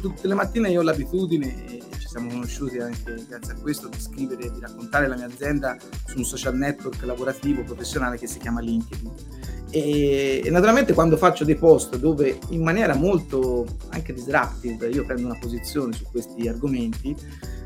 Tutte 0.01 0.27
le 0.27 0.33
mattine 0.33 0.69
io 0.69 0.79
ho 0.79 0.83
l'abitudine 0.83 1.87
siamo 2.09 2.31
conosciuti 2.31 2.79
anche 2.79 3.23
grazie 3.27 3.53
a 3.53 3.55
questo, 3.61 3.87
di 3.87 3.99
scrivere, 3.99 4.49
di 4.49 4.59
raccontare 4.59 5.07
la 5.07 5.15
mia 5.15 5.27
azienda 5.27 5.77
su 6.07 6.17
un 6.17 6.23
social 6.23 6.55
network 6.55 7.03
lavorativo 7.03 7.61
professionale 7.63 8.17
che 8.17 8.25
si 8.25 8.39
chiama 8.39 8.61
LinkedIn. 8.61 9.11
E, 9.71 10.41
e, 10.43 10.49
naturalmente 10.49 10.93
quando 10.93 11.15
faccio 11.15 11.45
dei 11.45 11.55
post 11.55 11.95
dove 11.97 12.39
in 12.49 12.63
maniera 12.63 12.95
molto 12.95 13.67
anche 13.89 14.13
disruptive 14.13 14.89
io 14.89 15.05
prendo 15.05 15.27
una 15.27 15.37
posizione 15.39 15.93
su 15.93 16.05
questi 16.11 16.47
argomenti, 16.47 17.15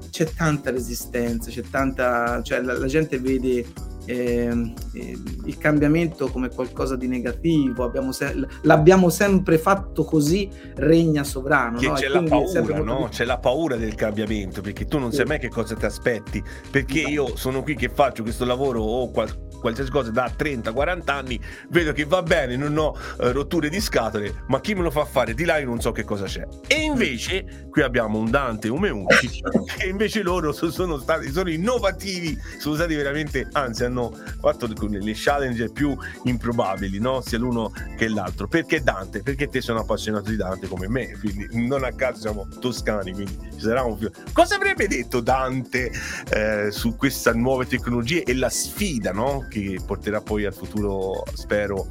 c'è 0.10 0.26
tanta 0.26 0.70
resistenza, 0.70 1.50
c'è 1.50 1.64
tanta, 1.70 2.42
cioè 2.44 2.62
la, 2.62 2.78
la 2.78 2.88
gente 2.88 3.20
vede 3.20 3.66
eh, 4.06 4.74
eh, 4.94 5.18
il 5.46 5.58
cambiamento 5.58 6.30
come 6.30 6.50
qualcosa 6.50 6.96
di 6.96 7.08
negativo, 7.08 7.92
se- 8.12 8.36
l'abbiamo 8.62 9.10
sempre 9.10 9.58
fatto 9.58 10.04
così, 10.04 10.50
regna 10.76 11.24
sovrano. 11.24 11.78
Che 11.78 11.88
no? 11.88 11.94
c'è, 11.94 12.08
la 12.08 12.24
paura, 12.24 12.80
no? 12.80 13.08
c'è 13.10 13.26
la 13.26 13.38
paura 13.38 13.76
del 13.76 13.96
cambiamento, 13.96 14.62
perché 14.62 14.86
tu 14.86 15.00
non 15.00 15.12
sì. 15.12 15.18
sai 15.18 15.26
mai 15.26 15.40
che 15.40 15.50
cosa 15.50 15.76
ti 15.76 15.86
aspetti, 15.86 16.44
perché 16.70 17.00
io 17.00 17.36
sono 17.36 17.64
qui 17.64 17.76
che 17.76 17.90
faccio 17.90 18.24
questo 18.24 18.46
lavoro 18.46 18.82
o 18.82 19.10
qual- 19.12 19.52
qualsiasi 19.64 19.92
cosa 19.92 20.12
da 20.12 20.30
30-40 20.30 21.10
anni, 21.10 21.40
vedo 21.70 21.94
che 21.94 22.04
va 22.04 22.22
bene, 22.22 22.58
non 22.58 22.78
ho 22.78 22.98
eh, 23.22 23.32
rotture 23.32 23.70
di 23.70 23.80
scatole, 23.80 24.44
ma 24.48 24.60
chi 24.60 24.74
me 24.76 24.82
lo 24.82 24.92
fa 24.92 25.06
fare 25.06 25.34
di 25.34 25.46
là 25.46 25.58
io 25.58 25.68
non 25.68 25.80
so 25.80 25.94
che 25.94 26.04
cosa 26.04 26.26
c'è. 26.26 26.46
E 26.68 26.82
invece 26.82 27.68
qui 27.70 27.82
abbiamo 27.82 28.18
un 28.18 28.30
Dante 28.30 28.68
e 28.68 28.72
un 28.72 28.80
Meucci, 28.82 29.42
che 29.78 29.88
invece 29.88 30.22
loro 30.22 30.52
sono 30.52 30.98
stati 30.98 31.32
sono 31.32 31.50
innovativi, 31.50 32.38
sono 32.60 32.76
stati 32.76 32.94
veramente, 32.94 33.48
anzi 33.54 33.86
hanno 33.86 33.93
fatto 34.40 34.68
le 34.68 35.14
challenge 35.16 35.70
più 35.72 35.96
improbabili, 36.24 37.00
no? 37.00 37.22
sia 37.22 37.38
l'uno 37.38 37.72
che 37.98 38.08
l'altro. 38.08 38.48
Perché 38.48 38.82
Dante? 38.82 39.22
Perché 39.22 39.48
te 39.48 39.62
sono 39.62 39.80
appassionato 39.80 40.30
di 40.30 40.36
Dante 40.36 40.68
come 40.68 40.88
me, 40.88 41.18
quindi 41.20 41.48
non 41.52 41.84
a 41.84 41.92
caso 41.92 42.22
siamo 42.22 42.48
toscani, 42.60 43.14
quindi 43.14 43.38
ci 43.54 43.60
sarà 43.60 43.84
un 43.84 43.98
film. 43.98 44.12
Cosa 44.32 44.56
avrebbe 44.56 44.88
detto 44.88 45.20
Dante 45.20 45.92
eh, 46.30 46.72
su 46.72 46.96
queste 46.96 47.34
nuove 47.34 47.66
tecnologie 47.66 48.24
e 48.24 48.36
la 48.36 48.50
sfida 48.50 49.12
no? 49.12 49.46
che 49.50 49.80
porterà 49.86 50.22
poi 50.22 50.46
al 50.46 50.54
futuro, 50.54 51.24
spero, 51.34 51.88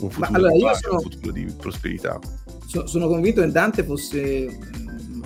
un 0.00 0.10
futuro, 0.10 0.36
allora, 0.36 0.74
sono, 0.74 0.96
un 0.96 1.02
futuro 1.02 1.32
di 1.32 1.44
prosperità? 1.56 2.18
Sono 2.84 3.08
convinto 3.08 3.40
che 3.40 3.50
Dante 3.50 3.82
fosse 3.82 4.58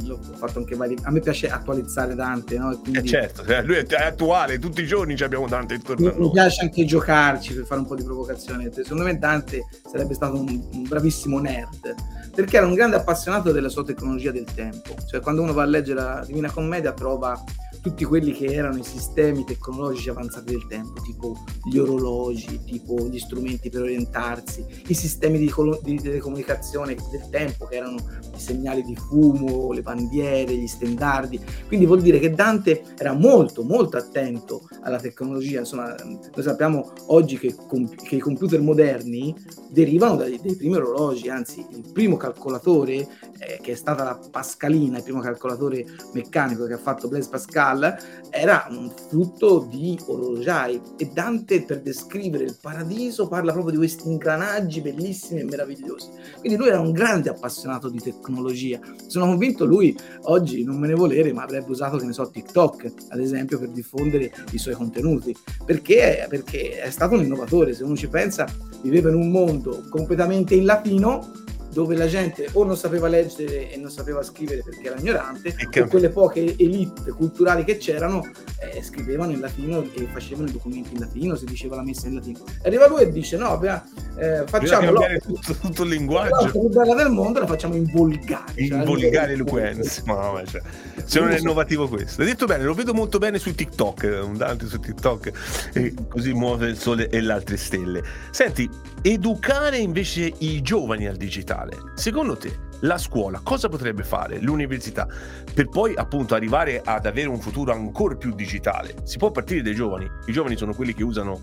l'ho 0.06 0.18
fatto 0.37 0.58
anche 0.58 0.75
vari... 0.76 0.96
A 1.02 1.11
me 1.11 1.20
piace 1.20 1.49
attualizzare 1.49 2.14
Dante, 2.14 2.58
no? 2.58 2.78
Quindi... 2.78 2.99
Eh 2.99 3.04
certo, 3.04 3.44
cioè, 3.44 3.62
lui 3.62 3.76
è 3.76 3.94
attuale, 3.94 4.58
tutti 4.58 4.82
i 4.82 4.87
giorni 4.87 5.14
abbiamo 5.20 5.46
Dante 5.46 5.75
intorno 5.75 6.12
mi, 6.12 6.18
mi 6.18 6.30
piace 6.30 6.62
anche 6.62 6.84
giocarci 6.84 7.54
per 7.54 7.64
fare 7.64 7.80
un 7.80 7.87
po' 7.87 7.94
di 7.94 8.02
provocazione. 8.04 8.70
Secondo 8.73 9.04
me 9.04 9.18
Dante 9.18 9.66
sarebbe 9.90 10.14
stato 10.14 10.38
un, 10.38 10.68
un 10.73 10.82
bravissimo 10.82 11.38
nerd, 11.38 11.94
perché 12.34 12.56
era 12.56 12.66
un 12.66 12.75
grande 12.75 12.96
appassionato 12.96 13.52
della 13.52 13.68
sua 13.68 13.84
tecnologia 13.84 14.30
del 14.30 14.46
tempo. 14.54 14.94
Cioè 15.06 15.20
quando 15.20 15.42
uno 15.42 15.52
va 15.52 15.62
a 15.62 15.66
leggere 15.66 16.00
la 16.00 16.25
Divina 16.26 16.50
Commedia 16.50 16.92
trova 16.92 17.42
tutti 17.85 18.05
quelli 18.05 18.33
che 18.33 18.47
erano 18.47 18.79
i 18.79 18.83
sistemi 18.83 19.45
tecnologici 19.45 20.09
avanzati 20.09 20.53
del 20.53 20.67
tempo, 20.67 21.03
tipo 21.03 21.37
gli 21.62 21.76
orologi, 21.76 22.64
tipo 22.64 23.07
gli 23.07 23.19
strumenti 23.19 23.69
per 23.69 23.83
orientarsi, 23.83 24.64
i 24.87 24.95
sistemi 24.95 25.37
di, 25.37 25.50
colo- 25.50 25.79
di 25.83 26.00
telecomunicazione 26.00 26.97
del 27.11 27.29
tempo, 27.29 27.67
che 27.67 27.76
erano 27.76 27.97
i 28.35 28.41
segnali 28.41 28.83
di 28.83 28.97
fumo, 28.97 29.71
le 29.73 29.83
bandiere, 29.83 30.57
gli 30.57 30.67
stendardi. 30.67 31.38
Quindi 31.67 31.85
vuol 31.85 32.00
dire 32.00 32.19
che 32.19 32.31
Dante 32.31 32.85
era 32.97 33.12
molto, 33.12 33.62
molto 33.64 33.99
attento 33.99 34.67
alla 34.81 34.99
tecnologia. 34.99 35.59
Insomma, 35.59 35.95
noi 36.03 36.43
sappiamo 36.43 36.91
oggi 37.09 37.38
che, 37.38 37.55
comp- 37.55 38.03
che 38.03 38.17
i 38.17 38.21
computer 38.21 38.62
moderni 38.62 39.37
derivano 39.69 40.17
dai, 40.17 40.41
dai, 40.43 40.57
primi 40.57 40.76
orologi, 40.76 41.29
anzi 41.29 41.67
il 41.69 41.85
primo 41.93 42.17
calcolatore, 42.17 42.95
eh, 43.38 43.59
che 43.61 43.73
è 43.73 43.75
stata 43.75 44.05
la 44.05 44.19
Pascalina, 44.31 44.97
il 44.97 45.03
primo 45.03 45.21
calcolatore 45.21 45.85
meccanico 46.14 46.64
che 46.64 46.75
ha 46.75 46.79
fatto 46.79 47.09
Blaise 47.09 47.29
Pascal, 47.29 47.73
Pascal 47.75 47.97
era 48.31 48.66
un 48.71 48.90
frutto 48.90 49.66
di 49.71 49.97
orologiai 50.07 50.81
e 50.97 51.11
Dante 51.12 51.62
per 51.62 51.83
descrivere 51.83 52.45
il 52.45 52.57
paradiso 52.61 53.28
parla 53.28 53.52
proprio 53.52 53.73
di 53.73 53.78
questi 53.78 54.09
ingranaggi 54.09 54.81
bellissimi 54.81 55.40
e 55.40 55.45
meravigliosi. 55.45 56.09
Quindi 56.40 56.59
lui 56.59 56.69
era 56.69 56.81
un 56.81 56.90
grande 56.90 57.31
appassionato 57.31 57.88
di 57.88 58.00
tecnologia. 58.00 58.81
Sono 59.07 59.26
convinto 59.26 59.64
lui 59.64 59.97
oggi 60.23 60.64
non 60.64 60.78
me 60.78 60.88
ne 60.88 60.95
volere, 60.95 61.33
ma 61.33 61.45
avrebbe 61.45 61.71
usato, 61.71 61.97
che 61.97 62.07
ne 62.07 62.12
so, 62.12 62.28
TikTok, 62.28 62.93
ad 63.09 63.21
esempio, 63.21 63.59
per 63.59 63.69
diffondere 63.69 64.33
i 64.50 64.59
suoi 64.59 64.75
contenuti. 64.75 65.35
Perché? 65.64 66.26
Perché 66.28 66.81
è 66.81 66.90
stato 66.90 67.14
un 67.14 67.23
innovatore, 67.23 67.73
se 67.73 67.85
uno 67.85 67.97
ci 67.97 68.09
pensa, 68.09 68.47
viveva 68.83 69.11
in 69.11 69.14
un 69.14 69.31
mondo 69.31 69.85
completamente 69.88 70.57
in 70.57 70.64
latino 70.64 71.44
dove 71.75 71.97
la 71.97 72.07
gente 72.07 72.49
o 72.52 72.64
non 72.64 72.76
sapeva 72.76 73.09
leggere 73.09 73.71
e 73.71 73.76
non 73.76 73.90
sapeva 73.90 74.23
scrivere 74.23 74.62
perché 74.62 74.87
era 74.87 74.99
ignorante, 74.99 75.54
e 75.71 75.81
o 75.81 75.88
quelle 75.88 76.09
poche 76.09 76.54
elite 76.57 77.11
culturali 77.11 77.64
che 77.64 77.76
c'erano 77.76 78.23
eh, 78.61 78.83
scrivevano 78.83 79.33
in 79.33 79.40
latino 79.40 79.83
e 79.93 80.09
facevano 80.11 80.49
i 80.49 80.52
documenti 80.52 80.95
in 80.95 81.00
latino, 81.00 81.35
si 81.35 81.45
diceva 81.45 81.76
la 81.76 81.83
messa 81.83 82.07
in 82.07 82.14
latino. 82.14 82.38
Arriva 82.62 82.87
lui 82.87 83.02
e 83.02 83.11
dice: 83.11 83.37
No, 83.37 83.59
beh, 83.59 83.81
eh, 84.16 84.45
facciamo 84.47 84.93
tutto, 85.21 85.54
tutto, 85.54 85.83
il 85.83 85.90
linguaggio. 85.90 86.45
La 86.45 86.50
più 86.50 86.69
bella 86.69 86.95
del 86.95 87.11
mondo 87.11 87.40
la 87.40 87.47
facciamo 87.47 87.75
in 87.75 87.90
volgare. 87.93 88.52
In 88.54 88.69
cioè, 88.69 88.85
volgare 88.85 89.33
eloquenza. 89.33 90.02
Ma 90.07 90.43
cioè, 90.47 90.62
se 91.04 91.19
non 91.21 91.31
è 91.31 91.38
innovativo 91.38 91.88
questo. 91.88 92.23
Hai 92.23 92.28
detto 92.28 92.47
bene, 92.47 92.62
lo 92.62 92.75
vedo 92.75 92.95
molto 92.95 93.19
bene 93.19 93.38
su 93.38 93.52
TikTok, 93.52 94.21
un 94.23 94.37
Dante 94.37 94.66
su 94.66 94.78
TikTok, 94.78 95.33
e 95.75 95.95
così 96.09 96.33
muove 96.33 96.69
il 96.69 96.78
sole 96.78 97.09
e 97.09 97.21
le 97.21 97.33
altre 97.33 97.57
stelle. 97.57 98.02
Senti, 98.31 98.69
educare 99.02 99.78
invece 99.78 100.33
i 100.38 100.62
giovani 100.62 101.07
al 101.07 101.16
digitale 101.16 101.63
digitale. 101.64 101.92
Secondo 101.94 102.37
te 102.37 102.73
la 102.80 102.99
scuola 102.99 103.40
cosa 103.42 103.68
potrebbe 103.68 104.02
fare, 104.02 104.40
l'università, 104.40 105.06
per 105.52 105.68
poi 105.68 105.94
appunto 105.94 106.35
arrivare 106.35 106.83
ad 106.85 107.06
avere 107.06 107.28
un 107.28 107.40
futuro 107.40 107.73
ancora 107.73 108.16
più 108.16 108.35
digitale? 108.35 108.94
Si 109.04 109.18
può 109.18 109.30
partire 109.30 109.62
dai 109.62 109.75
giovani. 109.75 110.09
I 110.26 110.33
giovani 110.33 110.56
sono 110.56 110.75
quelli 110.75 110.94
che 110.94 111.02
usano 111.02 111.40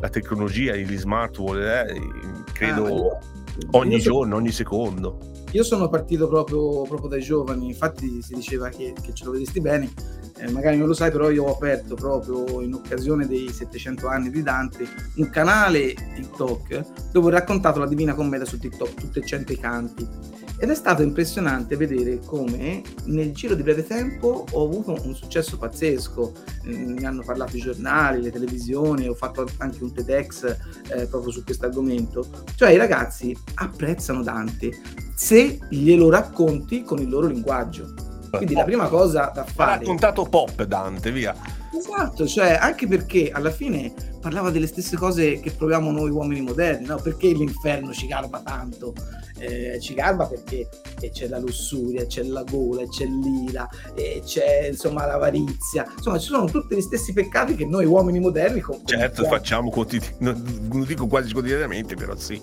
la 0.00 0.08
tecnologia, 0.08 0.74
gli 0.74 0.96
smartphone, 0.96 1.88
eh, 1.88 2.00
credo 2.52 2.84
ah, 2.84 2.90
io, 2.90 3.18
ogni 3.72 3.98
giorno, 4.00 4.34
so, 4.34 4.40
ogni 4.40 4.50
secondo. 4.50 5.18
Io 5.52 5.62
sono 5.62 5.88
partito 5.88 6.26
proprio, 6.26 6.82
proprio, 6.82 7.08
dai 7.08 7.22
giovani, 7.22 7.66
infatti 7.66 8.20
si 8.20 8.34
diceva 8.34 8.68
che, 8.70 8.92
che 9.00 9.14
ce 9.14 9.24
lo 9.24 9.30
vedesti 9.30 9.60
bene, 9.60 9.88
eh, 10.38 10.50
magari 10.50 10.76
non 10.76 10.88
lo 10.88 10.94
sai, 10.94 11.10
però 11.10 11.30
io 11.30 11.44
ho 11.44 11.54
aperto 11.54 11.94
proprio 11.94 12.60
in 12.60 12.74
occasione 12.74 13.26
dei 13.26 13.48
700 13.50 14.08
anni 14.08 14.30
di 14.30 14.42
Dante 14.42 14.86
un 15.16 15.30
canale 15.30 15.94
TikTok 15.94 17.10
dove 17.12 17.26
ho 17.28 17.30
raccontato 17.30 17.78
la 17.78 17.86
Divina 17.86 18.14
Commedia 18.14 18.46
su 18.46 18.58
TikTok, 18.58 18.94
tutti 18.94 19.18
e 19.20 19.26
cento 19.26 19.52
i 19.52 19.58
canti. 19.58 20.42
Ed 20.56 20.70
è 20.70 20.74
stato 20.74 21.02
impressionante 21.02 21.76
vedere 21.76 22.20
come 22.24 22.82
nel 23.06 23.32
giro 23.32 23.54
di 23.54 23.62
breve 23.62 23.84
tempo 23.84 24.46
ho 24.50 24.64
avuto 24.64 24.96
un 25.04 25.14
successo 25.14 25.58
pazzesco. 25.58 26.32
Mm, 26.68 26.92
mi 26.96 27.04
hanno 27.04 27.22
parlato 27.24 27.56
i 27.56 27.60
giornali, 27.60 28.22
le 28.22 28.30
televisioni, 28.30 29.08
ho 29.08 29.14
fatto 29.14 29.46
anche 29.58 29.82
un 29.82 29.92
TEDx 29.92 30.56
eh, 30.88 31.06
proprio 31.06 31.32
su 31.32 31.44
questo 31.44 31.66
argomento. 31.66 32.26
Cioè 32.54 32.70
i 32.70 32.76
ragazzi 32.76 33.36
apprezzano 33.54 34.22
Dante 34.22 34.70
se 35.14 35.58
glielo 35.68 36.08
racconti 36.08 36.82
con 36.82 36.98
il 36.98 37.08
loro 37.08 37.26
linguaggio. 37.26 38.13
Quindi 38.36 38.54
la 38.54 38.64
prima 38.64 38.88
cosa 38.88 39.30
da 39.34 39.44
fare... 39.44 39.72
Ha 39.72 39.78
raccontato 39.78 40.24
pop 40.24 40.62
Dante, 40.64 41.10
via. 41.12 41.34
Esatto, 41.76 42.26
cioè 42.26 42.56
anche 42.60 42.86
perché 42.86 43.30
alla 43.32 43.50
fine 43.50 43.92
parlava 44.20 44.50
delle 44.50 44.66
stesse 44.66 44.96
cose 44.96 45.40
che 45.40 45.50
proviamo 45.50 45.90
noi 45.90 46.10
uomini 46.10 46.40
moderni, 46.40 46.86
no? 46.86 46.96
Perché 46.96 47.28
l'inferno 47.28 47.92
ci 47.92 48.06
garba 48.06 48.40
tanto? 48.40 48.94
Eh, 49.38 49.80
ci 49.80 49.94
garba 49.94 50.26
perché 50.26 50.68
c'è 51.12 51.26
la 51.26 51.38
lussuria, 51.38 52.06
c'è 52.06 52.22
la 52.22 52.44
gola, 52.44 52.86
c'è 52.86 53.04
l'ira, 53.04 53.68
c'è 54.24 54.68
insomma 54.68 55.04
l'avarizia, 55.04 55.84
insomma 55.96 56.18
ci 56.18 56.28
sono 56.28 56.46
tutti 56.46 56.76
gli 56.76 56.80
stessi 56.80 57.12
peccati 57.12 57.56
che 57.56 57.66
noi 57.66 57.84
uomini 57.84 58.20
moderni... 58.20 58.62
Certo, 58.84 59.24
facciamo 59.24 59.70
quotidianamente, 59.70 60.68
non 60.68 60.84
dico 60.84 61.06
quasi 61.06 61.32
quotidianamente, 61.32 61.96
però 61.96 62.14
sì. 62.16 62.40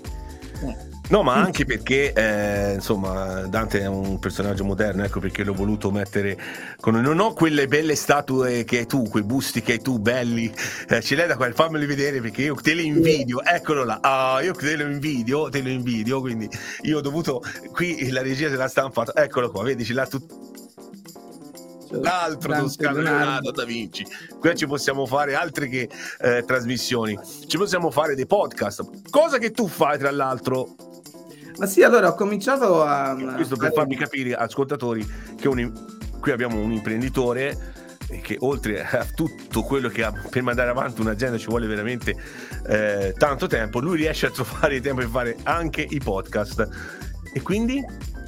Eh. 0.63 0.90
No, 1.11 1.23
ma 1.23 1.33
anche 1.33 1.65
perché 1.65 2.13
eh, 2.13 2.75
insomma 2.75 3.41
Dante 3.41 3.81
è 3.81 3.85
un 3.85 4.17
personaggio 4.17 4.63
moderno, 4.63 5.03
ecco 5.03 5.19
perché 5.19 5.43
l'ho 5.43 5.53
voluto 5.53 5.91
mettere 5.91 6.37
con... 6.79 6.95
Non 6.95 7.19
ho 7.19 7.33
quelle 7.33 7.67
belle 7.67 7.95
statue 7.95 8.63
che 8.63 8.77
hai 8.77 8.85
tu, 8.85 9.03
quei 9.09 9.23
busti 9.23 9.61
che 9.61 9.73
hai 9.73 9.81
tu, 9.81 9.99
belli, 9.99 10.49
eh, 10.87 11.01
ce 11.01 11.15
l'hai 11.15 11.27
da 11.27 11.35
qua, 11.35 11.51
fammeli 11.51 11.85
vedere 11.85 12.21
perché 12.21 12.43
io 12.43 12.55
te 12.55 12.73
li 12.73 12.85
invidio, 12.85 13.43
eccolo 13.43 13.83
là, 13.83 13.99
ah, 14.01 14.41
io 14.41 14.53
te 14.53 14.77
lo 14.77 14.83
invidio, 14.83 15.49
te 15.49 15.61
lo 15.61 15.67
invidio, 15.67 16.21
quindi 16.21 16.49
io 16.83 16.99
ho 16.99 17.01
dovuto, 17.01 17.43
qui 17.73 18.09
la 18.09 18.21
regia 18.21 18.47
se 18.47 18.55
l'ha 18.55 18.69
stampato, 18.69 19.13
eccolo 19.13 19.51
qua, 19.51 19.63
vedi, 19.63 19.83
ce 19.83 19.93
l'ha 19.93 20.07
tutto 20.07 20.39
l'altro 21.89 22.53
Toscano 22.53 23.01
Leonardo 23.01 23.51
da 23.51 23.65
Vinci. 23.65 24.05
Qui 24.39 24.55
ci 24.55 24.65
possiamo 24.65 25.05
fare 25.05 25.35
altre 25.35 25.67
che 25.67 25.89
eh, 26.21 26.45
trasmissioni, 26.45 27.19
ci 27.47 27.57
possiamo 27.57 27.91
fare 27.91 28.15
dei 28.15 28.25
podcast, 28.25 29.09
cosa 29.09 29.37
che 29.39 29.51
tu 29.51 29.67
fai 29.67 29.97
tra 29.97 30.09
l'altro 30.09 30.75
ma 31.61 31.67
sì, 31.67 31.83
allora 31.83 32.07
ho 32.07 32.15
cominciato 32.15 32.83
a... 32.83 33.15
Questo 33.35 33.55
per 33.55 33.71
farmi 33.71 33.95
capire, 33.95 34.33
ascoltatori, 34.33 35.07
che 35.39 35.47
un, 35.47 35.71
qui 36.19 36.31
abbiamo 36.31 36.59
un 36.59 36.71
imprenditore 36.71 37.55
che 38.23 38.35
oltre 38.39 38.83
a 38.83 39.05
tutto 39.05 39.61
quello 39.61 39.87
che 39.87 40.03
ha 40.03 40.11
per 40.11 40.41
mandare 40.41 40.71
avanti 40.71 41.01
un'azienda 41.01 41.37
ci 41.37 41.45
vuole 41.45 41.67
veramente 41.67 42.15
eh, 42.67 43.13
tanto 43.15 43.45
tempo, 43.45 43.79
lui 43.79 43.97
riesce 43.97 44.25
a 44.25 44.31
trovare 44.31 44.81
tempo 44.81 45.01
per 45.01 45.09
fare 45.09 45.37
anche 45.43 45.85
i 45.87 45.99
podcast. 45.99 46.67
E 47.31 47.41
quindi 47.43 47.79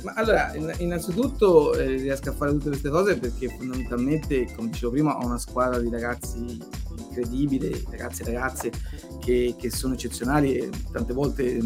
ma 0.04 0.14
allora, 0.16 0.54
innanzitutto 0.78 1.74
eh, 1.76 1.96
riesco 1.96 2.30
a 2.30 2.34
fare 2.34 2.52
tutte 2.52 2.70
queste 2.70 2.90
cose 2.90 3.18
perché 3.18 3.48
fondamentalmente, 3.48 4.48
come 4.56 4.70
dicevo 4.70 4.92
prima, 4.92 5.18
ho 5.18 5.26
una 5.26 5.38
squadra 5.38 5.80
di 5.80 5.90
ragazzi 5.90 6.62
incredibile, 6.98 7.82
ragazzi 7.90 8.22
e 8.22 8.26
ragazze 8.26 8.72
che, 9.20 9.56
che 9.58 9.70
sono 9.72 9.94
eccezionali 9.94 10.56
e 10.56 10.70
tante 10.92 11.14
volte 11.14 11.60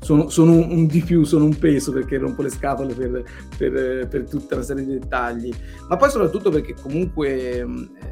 sono, 0.00 0.28
sono, 0.28 0.52
un 0.52 0.86
di 0.86 1.02
più, 1.02 1.24
sono 1.24 1.44
un 1.44 1.58
peso 1.58 1.92
perché 1.92 2.18
rompo 2.18 2.42
le 2.42 2.50
scatole 2.50 2.94
per, 2.94 3.24
per, 3.56 4.08
per 4.08 4.28
tutta 4.28 4.54
una 4.54 4.64
serie 4.64 4.84
di 4.84 4.92
dettagli, 4.98 5.52
ma 5.88 5.96
poi 5.96 6.10
soprattutto 6.10 6.50
perché 6.50 6.74
comunque... 6.80 7.58
Eh, 7.58 8.11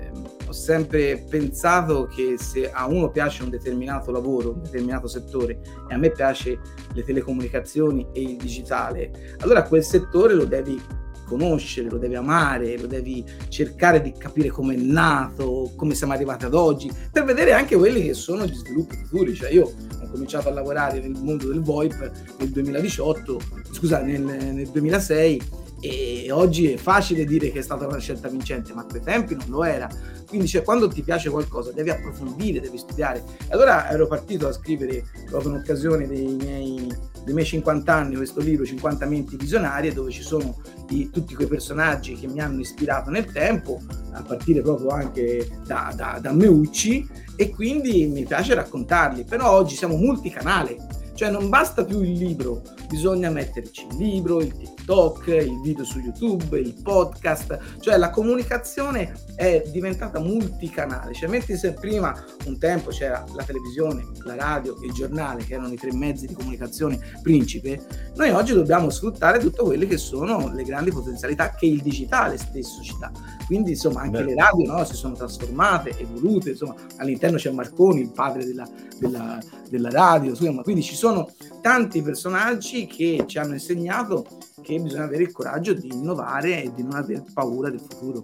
ho 0.51 0.53
sempre 0.53 1.25
pensato 1.29 2.09
che 2.13 2.35
se 2.37 2.73
a 2.73 2.87
uno 2.87 3.09
piace 3.11 3.45
un 3.45 3.51
determinato 3.51 4.11
lavoro, 4.11 4.55
un 4.55 4.63
determinato 4.63 5.07
settore, 5.07 5.61
e 5.89 5.95
a 5.95 5.97
me 5.97 6.11
piace 6.11 6.59
le 6.93 7.05
telecomunicazioni 7.05 8.09
e 8.13 8.21
il 8.21 8.37
digitale, 8.37 9.37
allora 9.43 9.63
quel 9.63 9.85
settore 9.85 10.35
lo 10.35 10.45
devi 10.45 10.81
conoscere, 11.25 11.89
lo 11.89 11.99
devi 11.99 12.17
amare, 12.17 12.77
lo 12.77 12.89
devi 12.89 13.25
cercare 13.49 14.03
di 14.03 14.13
capire 14.19 14.49
come 14.49 14.75
è 14.75 14.77
nato, 14.77 15.71
come 15.77 15.95
siamo 15.95 16.15
arrivati 16.15 16.47
ad 16.47 16.55
oggi, 16.55 16.91
per 17.13 17.23
vedere 17.23 17.53
anche 17.53 17.77
quelli 17.77 18.03
che 18.03 18.15
sono 18.15 18.45
gli 18.45 18.55
sviluppi 18.55 18.97
futuri. 18.97 19.33
Cioè 19.33 19.51
io 19.51 19.63
ho 19.63 20.09
cominciato 20.11 20.49
a 20.49 20.53
lavorare 20.53 20.99
nel 20.99 21.13
mondo 21.13 21.47
del 21.47 21.61
VoIP 21.61 22.11
nel 22.41 22.49
2018, 22.49 23.41
scusa, 23.71 24.01
nel, 24.03 24.21
nel 24.21 24.67
2006 24.67 25.41
e 25.81 26.31
oggi 26.31 26.73
è 26.73 26.77
facile 26.77 27.25
dire 27.25 27.51
che 27.51 27.61
è 27.61 27.63
stata 27.63 27.87
una 27.87 27.99
scelta 27.99 28.29
vincente, 28.29 28.75
ma 28.75 28.83
a 28.83 28.85
quei 28.85 29.01
tempi 29.01 29.35
non 29.35 29.47
lo 29.49 29.65
era. 29.65 29.89
Quindi 30.29 30.47
cioè, 30.47 30.63
quando 30.63 30.89
ti 30.89 31.03
piace 31.03 31.31
qualcosa 31.31 31.73
devi 31.73 31.91
approfondire, 31.91 32.61
devi 32.61 32.77
studiare. 32.77 33.25
E 33.49 33.53
allora 33.53 33.91
ero 33.91 34.07
partito 34.07 34.47
a 34.47 34.53
scrivere 34.53 35.05
proprio 35.29 35.53
in 35.53 35.57
occasione 35.59 36.07
dei 36.07 36.27
miei, 36.35 36.87
dei 37.25 37.35
miei 37.35 37.47
50 37.47 37.93
anni 37.93 38.17
questo 38.17 38.41
libro 38.41 38.65
50 38.65 39.07
menti 39.07 39.37
visionarie 39.37 39.93
dove 39.93 40.11
ci 40.11 40.23
sono 40.23 40.61
i, 40.91 41.09
tutti 41.11 41.35
quei 41.35 41.49
personaggi 41.49 42.15
che 42.15 42.29
mi 42.29 42.41
hanno 42.41 42.61
ispirato 42.61 43.11
nel 43.11 43.33
tempo, 43.33 43.81
a 44.13 44.23
partire 44.23 44.61
proprio 44.61 44.91
anche 44.91 45.49
da, 45.67 45.93
da, 45.97 46.19
da 46.21 46.33
Meucci 46.33 47.09
e 47.37 47.49
quindi 47.49 48.07
mi 48.07 48.25
piace 48.25 48.53
raccontarli. 48.55 49.25
Però 49.25 49.51
oggi 49.51 49.75
siamo 49.77 49.97
multicanale 49.97 51.00
cioè 51.21 51.29
non 51.29 51.51
basta 51.51 51.85
più 51.85 52.01
il 52.01 52.13
libro, 52.13 52.63
bisogna 52.89 53.29
metterci 53.29 53.87
il 53.91 53.97
libro, 53.99 54.41
il 54.41 54.57
TikTok, 54.57 55.27
il 55.27 55.61
video 55.61 55.85
su 55.85 55.99
YouTube, 55.99 56.59
il 56.59 56.73
podcast, 56.83 57.59
cioè 57.81 57.99
la 57.99 58.09
comunicazione 58.09 59.13
è 59.35 59.63
diventata 59.67 60.19
multicanale, 60.19 61.13
cioè 61.13 61.29
mentre 61.29 61.59
se 61.59 61.75
prima 61.75 62.19
un 62.47 62.59
tempo 62.59 62.89
c'era 62.89 63.23
la 63.35 63.43
televisione, 63.43 64.07
la 64.25 64.35
radio 64.35 64.81
e 64.81 64.87
il 64.87 64.95
giornale 64.95 65.45
che 65.45 65.53
erano 65.53 65.71
i 65.71 65.77
tre 65.77 65.93
mezzi 65.93 66.27
di 66.27 66.33
comunicazione 66.33 66.99
principe, 67.21 67.85
noi 68.15 68.31
oggi 68.31 68.55
dobbiamo 68.55 68.89
sfruttare 68.89 69.41
tutte 69.41 69.63
quelle 69.63 69.87
che 69.87 69.99
sono 69.99 70.51
le 70.51 70.63
grandi 70.63 70.91
potenzialità 70.91 71.51
che 71.51 71.67
il 71.67 71.83
digitale 71.83 72.39
stesso 72.39 72.81
ci 72.83 72.97
dà. 72.99 73.11
Quindi 73.47 73.73
insomma 73.73 74.01
anche 74.01 74.23
Beh. 74.23 74.31
le 74.31 74.35
radio 74.37 74.73
no, 74.73 74.85
si 74.87 74.95
sono 74.95 75.15
trasformate, 75.15 75.99
evolute, 75.99 76.51
insomma 76.51 76.75
all'interno 76.97 77.37
c'è 77.37 77.51
Marconi, 77.51 78.01
il 78.01 78.11
padre 78.11 78.47
della, 78.47 78.67
della, 78.99 79.39
della 79.69 79.91
radio, 79.91 80.31
insomma, 80.31 80.63
quindi 80.63 80.83
ci 80.83 80.95
sono 80.95 81.10
sono 81.11 81.29
tanti 81.61 82.03
personaggi 82.03 82.87
che 82.87 83.25
ci 83.27 83.39
hanno 83.39 83.55
insegnato 83.55 84.25
che 84.63 84.79
bisogna 84.79 85.05
avere 85.05 85.25
il 85.25 85.33
coraggio 85.33 85.73
di 85.73 85.89
innovare 85.89 86.63
e 86.63 86.73
di 86.73 86.83
non 86.83 86.95
aver 86.95 87.25
paura 87.33 87.69
del 87.69 87.81
futuro. 87.81 88.23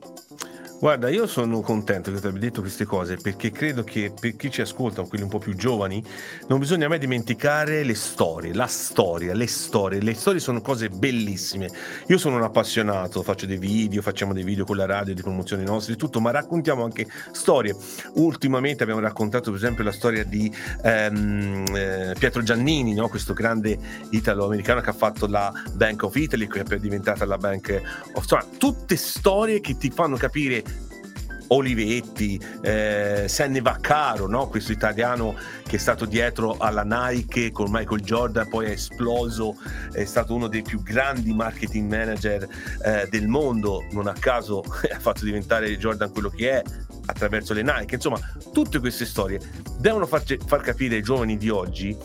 Guarda, 0.78 1.09
io 1.09 1.26
sono 1.26 1.62
contento 1.62 2.12
che 2.12 2.21
tu 2.21 2.26
abbia 2.26 2.40
detto 2.40 2.61
queste 2.61 2.85
cose 2.85 3.16
perché 3.16 3.50
credo 3.50 3.83
che 3.83 4.12
per 4.18 4.37
chi 4.37 4.50
ci 4.50 4.61
ascolta, 4.61 5.02
quelli 5.04 5.25
un 5.25 5.30
po' 5.30 5.38
più 5.38 5.54
giovani, 5.54 6.04
non 6.49 6.59
bisogna 6.59 6.87
mai 6.87 6.99
dimenticare 6.99 7.83
le 7.83 7.95
storie, 7.95 8.52
la 8.52 8.66
storia, 8.66 9.33
le 9.33 9.47
storie. 9.47 10.02
Le 10.02 10.12
storie 10.12 10.38
sono 10.38 10.61
cose 10.61 10.90
bellissime. 10.90 11.71
Io 12.09 12.18
sono 12.18 12.37
un 12.37 12.42
appassionato, 12.42 13.23
faccio 13.23 13.47
dei 13.47 13.56
video, 13.56 14.02
facciamo 14.02 14.35
dei 14.35 14.45
video 14.45 14.66
con 14.66 14.76
la 14.76 14.85
radio 14.85 15.14
di 15.14 15.23
promozione 15.23 15.64
nostre, 15.64 15.95
di 15.95 15.99
tutto, 15.99 16.21
ma 16.21 16.30
raccontiamo 16.30 16.85
anche 16.85 17.06
storie. 17.32 17.75
Ultimamente 18.17 18.82
abbiamo 18.82 19.00
raccontato 19.00 19.50
per 19.50 19.58
esempio 19.58 19.82
la 19.82 19.93
storia 19.93 20.25
di 20.25 20.54
ehm, 20.82 21.65
eh, 21.75 22.15
Pietro 22.19 22.43
Giannini, 22.43 22.93
no? 22.93 23.08
questo 23.08 23.32
grande 23.32 23.78
italo-americano 24.10 24.82
che 24.82 24.91
ha 24.91 24.95
fatto 24.95 25.26
la 25.26 25.50
Bank 25.73 26.02
of 26.02 26.15
Italy, 26.17 26.47
che 26.47 26.60
è 26.60 26.78
diventata 26.78 27.25
la 27.25 27.39
Bank 27.39 27.80
of... 28.12 28.23
Insomma, 28.23 28.45
tutte 28.58 28.97
storie 28.97 29.60
che 29.62 29.78
ti 29.78 29.91
fanno 29.91 30.19
capire 30.19 30.65
Olivetti, 31.49 32.41
eh, 32.63 33.25
Senne 33.28 33.61
Vaccaro, 33.61 34.26
no? 34.26 34.49
questo 34.49 34.73
italiano 34.73 35.35
che 35.67 35.76
è 35.76 35.78
stato 35.78 36.04
dietro 36.04 36.56
alla 36.59 36.82
Nike 36.85 37.50
con 37.50 37.71
Michael 37.71 38.02
Jordan, 38.02 38.49
poi 38.49 38.67
è 38.67 38.71
esploso, 38.71 39.56
è 39.93 40.04
stato 40.04 40.35
uno 40.35 40.49
dei 40.49 40.63
più 40.63 40.82
grandi 40.82 41.32
marketing 41.32 41.91
manager 41.91 42.49
eh, 42.85 43.09
del 43.11 43.28
mondo, 43.28 43.85
non 43.93 44.06
a 44.06 44.13
caso 44.13 44.63
ha 44.93 44.99
fatto 44.99 45.25
diventare 45.25 45.76
Jordan 45.76 46.11
quello 46.11 46.28
che 46.28 46.50
è 46.50 46.63
attraverso 47.06 47.54
le 47.54 47.63
Nike. 47.63 47.97
Insomma, 47.97 48.19
tutte 48.52 48.78
queste 48.78 49.04
storie 49.04 49.41
devono 49.78 50.06
far, 50.06 50.23
far 50.47 50.61
capire 50.61 50.97
ai 50.97 51.02
giovani 51.02 51.37
di 51.37 51.49
oggi 51.49 51.97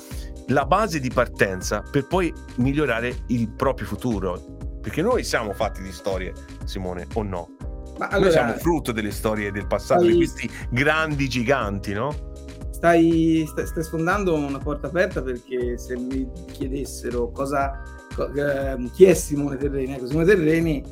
la 0.48 0.66
base 0.66 1.00
di 1.00 1.10
partenza 1.10 1.82
per 1.82 2.08
poi 2.08 2.34
migliorare 2.56 3.24
il 3.28 3.50
proprio 3.50 3.88
futuro. 3.88 4.80
Perché 4.82 5.02
noi 5.02 5.24
siamo 5.24 5.54
fatti 5.54 5.82
di 5.82 5.92
storie, 5.92 6.34
Simone, 6.66 7.06
o 7.14 7.24
no? 7.24 7.56
Ma 7.98 8.08
allora, 8.08 8.20
Noi 8.20 8.32
siamo 8.32 8.54
frutto 8.54 8.92
delle 8.92 9.12
storie 9.12 9.52
del 9.52 9.68
passato, 9.68 10.02
stai, 10.02 10.12
di 10.12 10.18
questi 10.18 10.50
grandi 10.70 11.30
giganti, 11.30 11.94
no? 11.94 12.32
Stai, 12.72 13.46
stai, 13.48 13.68
stai, 13.68 13.84
sfondando 13.84 14.34
una 14.34 14.58
porta 14.58 14.88
aperta 14.88 15.22
perché 15.22 15.78
se 15.78 15.96
mi 15.98 16.28
chiedessero 16.52 17.30
cosa, 17.32 17.84
eh, 18.36 18.90
chi 18.94 19.06
è 19.06 19.14
Simone 19.14 19.58
Terreni, 19.58 19.94
ecco, 19.94 20.08
Simone 20.08 20.26
Terreni, 20.26 20.84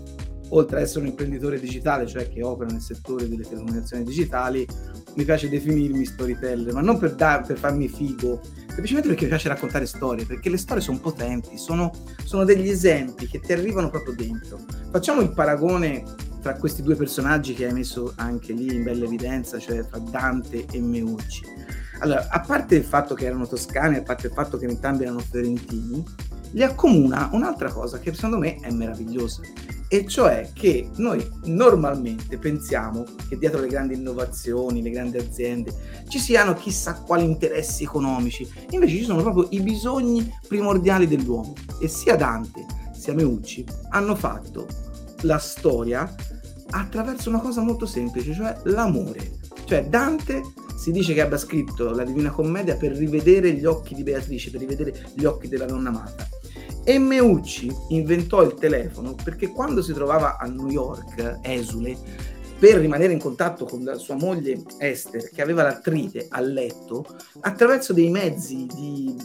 oltre 0.49 0.77
ad 0.77 0.83
essere 0.83 1.01
un 1.01 1.07
imprenditore 1.07 1.59
digitale, 1.59 2.07
cioè 2.07 2.29
che 2.29 2.43
opera 2.43 2.69
nel 2.71 2.81
settore 2.81 3.27
delle 3.27 3.43
telecomunicazioni 3.43 4.03
digitali, 4.03 4.67
mi 5.15 5.23
piace 5.23 5.49
definirmi 5.49 6.05
storyteller, 6.05 6.73
ma 6.73 6.81
non 6.81 6.97
per, 6.97 7.15
dar, 7.15 7.45
per 7.45 7.57
farmi 7.57 7.87
figo, 7.87 8.39
semplicemente 8.67 9.09
perché 9.09 9.23
mi 9.23 9.29
piace 9.29 9.49
raccontare 9.49 9.85
storie, 9.85 10.25
perché 10.25 10.49
le 10.49 10.57
storie 10.57 10.81
sono 10.81 10.99
potenti, 10.99 11.57
sono, 11.57 11.91
sono 12.23 12.45
degli 12.45 12.69
esempi 12.69 13.27
che 13.27 13.39
ti 13.39 13.51
arrivano 13.51 13.89
proprio 13.89 14.15
dentro. 14.15 14.59
Facciamo 14.91 15.21
il 15.21 15.31
paragone 15.31 16.03
tra 16.41 16.55
questi 16.55 16.81
due 16.81 16.95
personaggi 16.95 17.53
che 17.53 17.65
hai 17.65 17.73
messo 17.73 18.13
anche 18.15 18.53
lì 18.53 18.73
in 18.73 18.83
bella 18.83 19.05
evidenza, 19.05 19.59
cioè 19.59 19.85
tra 19.85 19.99
Dante 19.99 20.65
e 20.71 20.79
Meucci. 20.79 21.43
Allora, 21.99 22.27
a 22.29 22.39
parte 22.39 22.75
il 22.75 22.83
fatto 22.83 23.13
che 23.13 23.25
erano 23.25 23.45
toscani, 23.45 23.97
a 23.97 24.03
parte 24.03 24.27
il 24.27 24.33
fatto 24.33 24.57
che 24.57 24.65
entrambi 24.65 25.03
erano 25.03 25.19
fiorentini, 25.19 26.03
li 26.51 26.63
accomuna 26.63 27.29
un'altra 27.33 27.71
cosa 27.71 27.99
che 27.99 28.13
secondo 28.13 28.37
me 28.37 28.55
è 28.55 28.71
meravigliosa, 28.71 29.41
e 29.91 30.07
cioè 30.07 30.51
che 30.53 30.89
noi 30.95 31.27
normalmente 31.45 32.37
pensiamo 32.37 33.03
che 33.27 33.37
dietro 33.37 33.59
le 33.59 33.67
grandi 33.67 33.95
innovazioni, 33.95 34.81
le 34.81 34.91
grandi 34.91 35.17
aziende, 35.17 35.73
ci 36.07 36.19
siano 36.19 36.53
chissà 36.53 36.93
quali 36.93 37.25
interessi 37.25 37.83
economici, 37.83 38.47
invece 38.69 38.95
ci 38.95 39.03
sono 39.03 39.21
proprio 39.21 39.47
i 39.49 39.61
bisogni 39.61 40.31
primordiali 40.47 41.07
dell'uomo 41.07 41.53
e 41.79 41.87
sia 41.87 42.15
Dante 42.15 42.65
sia 42.93 43.13
Meucci 43.13 43.65
hanno 43.89 44.15
fatto 44.15 44.67
la 45.21 45.37
storia 45.37 46.13
attraverso 46.71 47.29
una 47.29 47.39
cosa 47.39 47.61
molto 47.61 47.85
semplice, 47.85 48.33
cioè 48.33 48.55
l'amore. 48.63 49.37
Cioè 49.65 49.85
Dante 49.85 50.41
si 50.77 50.91
dice 50.91 51.13
che 51.13 51.21
abbia 51.21 51.37
scritto 51.37 51.91
la 51.91 52.03
Divina 52.03 52.31
Commedia 52.31 52.75
per 52.75 52.91
rivedere 52.93 53.51
gli 53.53 53.65
occhi 53.65 53.95
di 53.95 54.03
Beatrice, 54.03 54.49
per 54.49 54.61
rivedere 54.61 54.93
gli 55.13 55.25
occhi 55.25 55.47
della 55.47 55.65
donna 55.65 55.89
amata. 55.89 56.27
E 56.83 56.97
Meucci 56.97 57.71
inventò 57.89 58.41
il 58.41 58.53
telefono 58.53 59.13
perché 59.21 59.49
quando 59.49 59.81
si 59.81 59.93
trovava 59.93 60.37
a 60.37 60.45
New 60.47 60.69
York, 60.69 61.39
esule, 61.41 61.97
per 62.59 62.75
rimanere 62.75 63.13
in 63.13 63.19
contatto 63.19 63.63
con 63.63 63.85
la 63.85 63.95
sua 63.95 64.15
moglie 64.15 64.61
Esther, 64.79 65.29
che 65.29 65.41
aveva 65.41 65.63
l'artrite 65.63 66.27
a 66.29 66.41
letto, 66.41 67.05
attraverso 67.39 67.93
dei 67.93 68.09
mezzi 68.09 68.65
di, 68.65 69.15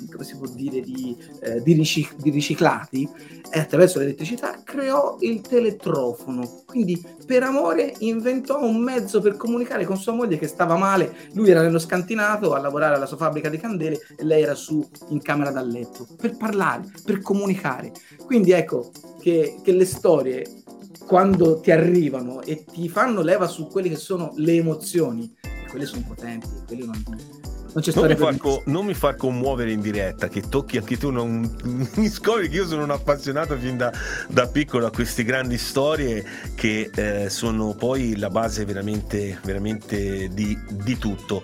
dire, 0.54 0.80
di, 0.80 1.16
eh, 1.42 1.60
di, 1.60 1.72
ricic- 1.72 2.14
di 2.16 2.30
riciclati 2.30 3.08
e 3.50 3.58
attraverso 3.58 3.98
l'elettricità, 3.98 4.62
creò 4.62 5.16
il 5.20 5.40
teletrofono. 5.40 6.62
Quindi 6.64 7.04
per 7.26 7.42
amore 7.42 7.94
inventò 7.98 8.62
un 8.62 8.76
mezzo 8.76 9.20
per 9.20 9.36
comunicare 9.36 9.84
con 9.84 9.96
sua 9.96 10.12
moglie 10.12 10.38
che 10.38 10.46
stava 10.46 10.76
male. 10.76 11.12
Lui 11.32 11.50
era 11.50 11.60
nello 11.60 11.80
scantinato 11.80 12.54
a 12.54 12.60
lavorare 12.60 12.94
alla 12.94 13.06
sua 13.06 13.16
fabbrica 13.16 13.48
di 13.48 13.58
candele 13.58 13.98
e 14.16 14.22
lei 14.22 14.42
era 14.42 14.54
su 14.54 14.88
in 15.08 15.20
camera 15.20 15.50
da 15.50 15.62
letto, 15.62 16.06
per 16.16 16.36
parlare, 16.36 16.84
per 17.04 17.20
comunicare. 17.20 17.90
Quindi 18.24 18.52
ecco 18.52 18.92
che, 19.20 19.56
che 19.60 19.72
le 19.72 19.86
storie 19.86 20.62
quando 21.06 21.60
ti 21.60 21.70
arrivano 21.70 22.42
e 22.42 22.64
ti 22.64 22.88
fanno 22.88 23.22
leva 23.22 23.46
su 23.46 23.68
quelle 23.68 23.88
che 23.88 23.96
sono 23.96 24.32
le 24.36 24.54
emozioni, 24.54 25.32
e 25.40 25.68
quelle 25.68 25.86
sono 25.86 26.04
potenti, 26.06 26.48
quelle 26.66 26.84
non, 26.84 27.02
Non, 27.06 27.82
non, 27.94 28.06
mi 28.06 28.16
far 28.16 28.36
co- 28.36 28.62
non, 28.66 28.86
mi 28.86 28.94
far 28.94 29.16
commuovere 29.16 29.72
in 29.72 29.80
diretta, 29.80 30.28
che 30.28 30.42
tocchi 30.48 30.78
anche 30.78 30.96
tu, 30.96 31.10
non, 31.10 31.40
mi 31.96 32.08
scopri 32.08 32.48
che 32.48 32.56
io 32.56 32.66
sono 32.66 32.84
un 32.84 32.90
appassionato 32.90 33.56
fin 33.56 33.76
da, 33.76 33.92
da 34.28 34.46
piccolo 34.46 34.86
a 34.86 34.90
queste 34.90 35.24
grandi 35.24 35.58
storie 35.58 36.24
che 36.54 36.90
eh, 36.94 37.28
sono 37.28 37.74
poi 37.74 38.16
la 38.16 38.30
base 38.30 38.64
veramente, 38.64 39.38
veramente 39.44 40.28
di, 40.28 40.58
di, 40.70 40.98
tutto. 40.98 41.42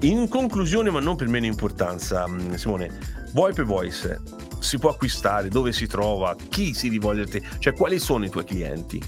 In 0.00 0.28
conclusione, 0.28 0.90
ma 0.90 1.00
non 1.00 1.16
per 1.16 1.28
meno 1.28 1.46
importanza, 1.46 2.26
mm, 2.26 2.54
Simone, 2.54 3.21
VoIP 3.32 3.62
Voice 3.62 4.20
si 4.58 4.78
può 4.78 4.90
acquistare, 4.90 5.48
dove 5.48 5.72
si 5.72 5.86
trova, 5.86 6.36
chi 6.48 6.74
si 6.74 6.88
rivolge 6.88 7.22
a 7.22 7.26
te, 7.26 7.42
cioè 7.58 7.72
quali 7.72 7.98
sono 7.98 8.24
i 8.26 8.30
tuoi 8.30 8.44
clienti? 8.44 9.02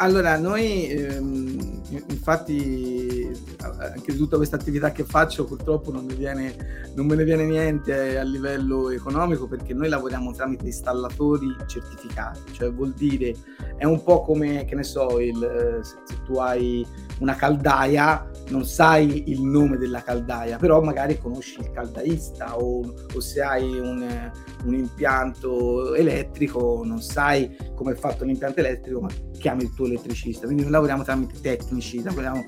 Allora, 0.00 0.38
noi 0.38 0.88
ehm, 0.88 1.82
infatti 2.08 3.30
anche 3.78 4.16
tutta 4.16 4.36
questa 4.36 4.56
attività 4.56 4.92
che 4.92 5.04
faccio 5.04 5.44
purtroppo 5.44 5.92
non, 5.92 6.06
viene, 6.06 6.90
non, 6.94 7.04
me 7.04 7.16
ne 7.16 7.24
viene 7.24 7.44
niente 7.44 8.18
a 8.18 8.22
livello 8.22 8.88
economico 8.88 9.46
perché 9.46 9.74
noi 9.74 9.90
lavoriamo 9.90 10.32
tramite 10.32 10.64
installatori 10.64 11.54
certificati, 11.66 12.40
cioè 12.52 12.72
vuol 12.72 12.94
dire 12.94 13.34
è 13.76 13.84
un 13.84 14.02
po' 14.02 14.22
come, 14.22 14.64
che 14.64 14.74
ne 14.74 14.84
so, 14.84 15.20
il, 15.20 15.42
eh, 15.42 15.84
se, 15.84 15.96
se 16.04 16.14
tu 16.24 16.38
hai 16.38 16.86
una 17.18 17.36
caldaia 17.36 18.26
non 18.48 18.64
sai 18.64 19.30
il 19.30 19.42
nome 19.42 19.76
della 19.76 20.02
caldaia, 20.02 20.56
però 20.56 20.80
magari 20.80 21.18
conosci 21.18 21.60
il 21.60 21.70
caldaista 21.72 22.56
o, 22.56 22.94
o 23.14 23.20
se 23.20 23.42
hai 23.42 23.78
un, 23.78 24.30
un, 24.64 24.74
impianto 24.74 25.94
elettrico 25.94 26.82
non 26.84 27.00
sai 27.00 27.56
come 27.74 27.92
è 27.92 27.94
fatto 27.96 28.24
l'impianto 28.24 28.60
elettrico, 28.60 29.00
ma 29.00 29.08
chiami 29.38 29.64
il 29.64 29.74
tuo 29.74 29.86
elettricista. 29.86 30.44
Quindi 30.44 30.62
noi 30.62 30.72
lavoriamo 30.72 31.02
tramite 31.02 31.40
tecnici, 31.40 32.02
lavoriamo 32.02 32.44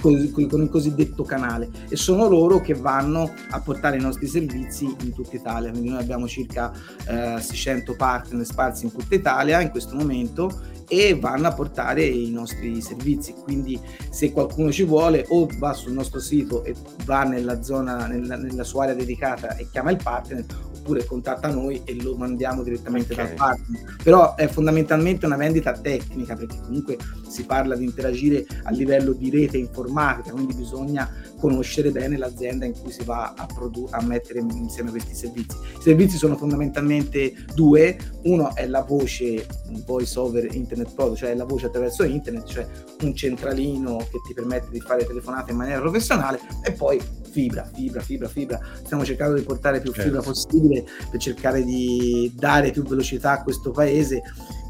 con, 0.00 0.12
il 0.12 0.68
cosiddetto 0.70 1.22
canale 1.22 1.68
e 1.88 1.96
sono 1.96 2.28
loro 2.28 2.60
che 2.60 2.74
vanno 2.74 3.32
a 3.50 3.60
portare 3.60 3.96
i 3.96 4.00
nostri 4.00 4.26
servizi 4.26 4.84
in 5.02 5.12
tutta 5.12 5.36
Italia. 5.36 5.70
Quindi 5.70 5.90
noi 5.90 6.00
abbiamo 6.00 6.26
circa 6.26 6.72
eh, 7.06 7.40
600 7.40 7.94
partner 7.94 8.44
sparsi 8.44 8.86
in 8.86 8.92
tutta 8.92 9.14
Italia 9.14 9.60
in 9.60 9.70
questo 9.70 9.94
momento 9.94 10.78
e 10.88 11.16
vanno 11.16 11.46
a 11.46 11.52
portare 11.52 12.04
i 12.04 12.30
nostri 12.30 12.80
servizi. 12.80 13.34
Quindi 13.34 13.78
se 14.10 14.32
qualcuno 14.32 14.72
ci 14.72 14.84
vuole 14.84 15.24
o 15.28 15.46
va 15.58 15.72
sul 15.72 15.92
nostro 15.92 16.18
sito 16.18 16.64
e 16.64 16.74
va 17.04 17.22
nella 17.22 17.62
zona, 17.62 18.06
nella, 18.06 18.36
nella 18.36 18.64
sua 18.64 18.84
area 18.84 18.94
dedicata 18.94 19.56
e 19.56 19.68
chiama 19.70 19.90
il 19.90 19.98
partner 20.02 20.44
oppure 20.80 21.04
contatta 21.04 21.48
noi 21.48 21.82
e 21.84 21.94
lo 22.02 22.16
mandiamo 22.16 22.62
direttamente 22.62 23.12
okay. 23.12 23.26
dal 23.26 23.34
partner. 23.34 23.96
Però 24.02 24.34
è 24.34 24.48
fondamentalmente 24.48 25.26
una 25.26 25.36
vendita 25.36 25.72
tecnica 25.72 26.34
perché 26.34 26.58
comunque 26.60 26.96
si 27.28 27.44
parla 27.44 27.76
di 27.76 27.84
interagire 27.84 28.44
a 28.64 28.70
livello 28.70 29.12
di 29.12 29.30
rete 29.30 29.58
informatica, 29.58 30.32
quindi 30.32 30.54
bisogna 30.54 31.08
conoscere 31.38 31.90
bene 31.90 32.16
l'azienda 32.16 32.64
in 32.64 32.72
cui 32.78 32.90
si 32.90 33.04
va 33.04 33.34
a, 33.36 33.46
produ- 33.46 33.88
a 33.92 34.02
mettere 34.02 34.40
insieme 34.40 34.90
questi 34.90 35.14
servizi. 35.14 35.56
I 35.78 35.82
servizi 35.82 36.16
sono 36.16 36.36
fondamentalmente 36.36 37.34
due, 37.54 37.96
uno 38.24 38.54
è 38.54 38.66
la 38.66 38.82
voce 38.82 39.46
voice 39.86 40.18
over 40.18 40.54
internet 40.54 40.92
product, 40.94 41.18
cioè 41.18 41.34
la 41.34 41.44
voce 41.44 41.66
attraverso 41.66 42.02
internet, 42.02 42.44
cioè 42.44 42.66
un 43.02 43.14
centralino 43.14 43.98
che 43.98 44.18
ti 44.26 44.34
permette 44.34 44.68
di 44.70 44.80
fare 44.80 45.04
telefonate 45.04 45.52
in 45.52 45.56
maniera 45.56 45.80
professionale 45.80 46.40
e 46.64 46.72
poi 46.72 47.00
fibra, 47.30 47.68
fibra, 47.72 48.00
fibra, 48.00 48.28
fibra. 48.28 48.60
Stiamo 48.84 49.04
cercando 49.04 49.36
di 49.36 49.42
portare 49.42 49.80
più 49.80 49.92
fibra 49.92 50.22
certo. 50.22 50.30
possibile 50.30 50.84
per 51.10 51.20
cercare 51.20 51.64
di 51.64 52.32
dare 52.34 52.70
più 52.70 52.82
velocità 52.82 53.32
a 53.32 53.42
questo 53.42 53.70
paese 53.70 54.22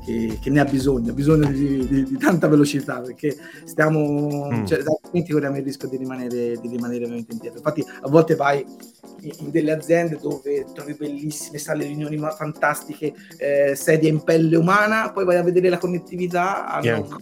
che, 0.04 0.38
che 0.40 0.50
ne 0.50 0.60
ha 0.60 0.64
bisogno, 0.64 1.10
ha 1.10 1.14
bisogno 1.14 1.48
di, 1.50 1.86
di, 1.86 2.04
di 2.04 2.16
tanta 2.18 2.48
velocità 2.48 3.00
perché 3.00 3.36
stiamo, 3.64 4.48
mm. 4.50 4.64
cioè, 4.66 4.82
altrimenti 4.84 5.32
corriamo 5.32 5.56
il 5.56 5.64
rischio 5.64 5.88
di 5.88 5.96
rimanere, 5.96 6.58
di 6.60 6.68
rimanere 6.68 7.00
veramente 7.00 7.32
indietro. 7.32 7.58
Infatti 7.58 7.84
a 8.02 8.08
volte 8.08 8.34
vai 8.34 8.64
in 9.22 9.50
delle 9.50 9.72
aziende 9.72 10.18
dove 10.20 10.66
trovi 10.74 10.94
bellissime 10.94 11.58
sale 11.58 11.84
riunioni 11.84 12.18
fantastiche, 12.18 13.12
eh, 13.36 13.74
sedie 13.74 14.08
in 14.08 14.22
pelle 14.22 14.56
umana, 14.56 15.12
poi 15.12 15.24
vai 15.24 15.36
a 15.36 15.42
vedere 15.42 15.68
la 15.68 15.78
connettività, 15.78 16.66
hanno 16.66 17.18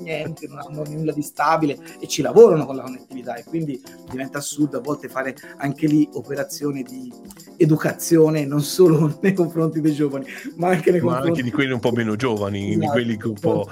niente, 0.00 0.46
non 0.48 0.58
hanno 0.58 0.82
nulla 0.88 1.12
di 1.12 1.22
stabile 1.22 1.78
e 1.98 2.06
ci 2.06 2.22
lavorano 2.22 2.66
con 2.66 2.76
la 2.76 2.82
connettività 2.82 3.34
e 3.34 3.44
quindi 3.44 3.80
diventa 4.10 4.38
assurdo 4.38 4.78
a 4.78 4.80
volte 4.80 5.08
fare 5.08 5.34
anche 5.58 5.86
lì 5.86 6.08
operazioni 6.12 6.82
di 6.82 7.12
educazione 7.56 8.44
non 8.44 8.62
solo 8.62 9.18
nei 9.22 9.32
confronti 9.32 9.80
dei 9.80 9.94
giovani 9.94 10.26
ma 10.56 10.68
anche 10.68 10.90
nei 10.90 11.00
ma 11.00 11.12
confronti 11.12 11.40
anche 11.40 11.42
di 11.42 11.50
quelli 11.50 11.72
un 11.72 11.80
po' 11.80 11.92
meno 11.92 12.16
giovani, 12.16 12.70
esatto, 12.70 12.80
di 12.80 12.86
quelli 12.86 13.16
che 13.16 13.28
un 13.28 13.34
po'... 13.34 13.70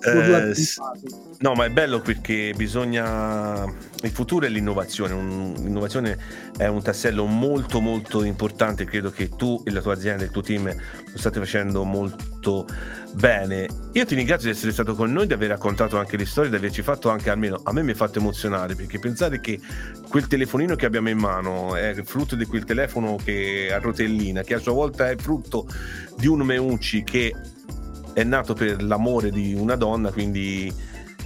Eh, 0.00 0.52
no, 1.38 1.54
ma 1.54 1.64
è 1.64 1.70
bello 1.70 2.00
perché 2.00 2.52
bisogna... 2.56 3.64
Il 4.06 4.12
futuro 4.12 4.46
è 4.46 4.48
l'innovazione, 4.48 5.12
un... 5.14 5.52
l'innovazione 5.58 6.16
è 6.56 6.68
un 6.68 6.80
tassello 6.80 7.26
molto 7.26 7.80
molto 7.80 8.22
importante, 8.22 8.84
credo 8.84 9.10
che 9.10 9.28
tu 9.28 9.60
e 9.64 9.72
la 9.72 9.80
tua 9.80 9.94
azienda, 9.94 10.22
il 10.22 10.30
tuo 10.30 10.42
team 10.42 10.64
lo 10.66 11.18
state 11.18 11.40
facendo 11.40 11.82
molto 11.82 12.66
bene. 13.14 13.66
Io 13.92 14.06
ti 14.06 14.14
ringrazio 14.14 14.48
di 14.48 14.56
essere 14.56 14.70
stato 14.70 14.94
con 14.94 15.12
noi, 15.12 15.26
di 15.26 15.32
aver 15.32 15.48
raccontato 15.48 15.98
anche 15.98 16.16
le 16.16 16.24
storie, 16.24 16.50
di 16.50 16.56
averci 16.56 16.82
fatto 16.82 17.10
anche 17.10 17.30
almeno 17.30 17.60
a 17.64 17.72
me 17.72 17.82
mi 17.82 17.90
ha 17.90 17.94
fatto 17.96 18.20
emozionare 18.20 18.76
perché 18.76 19.00
pensare 19.00 19.40
che 19.40 19.58
quel 20.08 20.28
telefonino 20.28 20.76
che 20.76 20.86
abbiamo 20.86 21.08
in 21.08 21.18
mano 21.18 21.74
è 21.74 22.00
frutto 22.04 22.36
di 22.36 22.44
quel 22.44 22.64
telefono 22.64 23.16
che 23.16 23.72
a 23.72 23.78
rotellina, 23.78 24.42
che 24.42 24.54
a 24.54 24.58
sua 24.58 24.72
volta 24.72 25.10
è 25.10 25.16
frutto 25.16 25.66
di 26.16 26.28
un 26.28 26.42
Meucci 26.42 27.02
che 27.02 27.34
è 28.12 28.22
nato 28.22 28.54
per 28.54 28.82
l'amore 28.82 29.30
di 29.30 29.52
una 29.52 29.74
donna, 29.74 30.12
quindi 30.12 30.72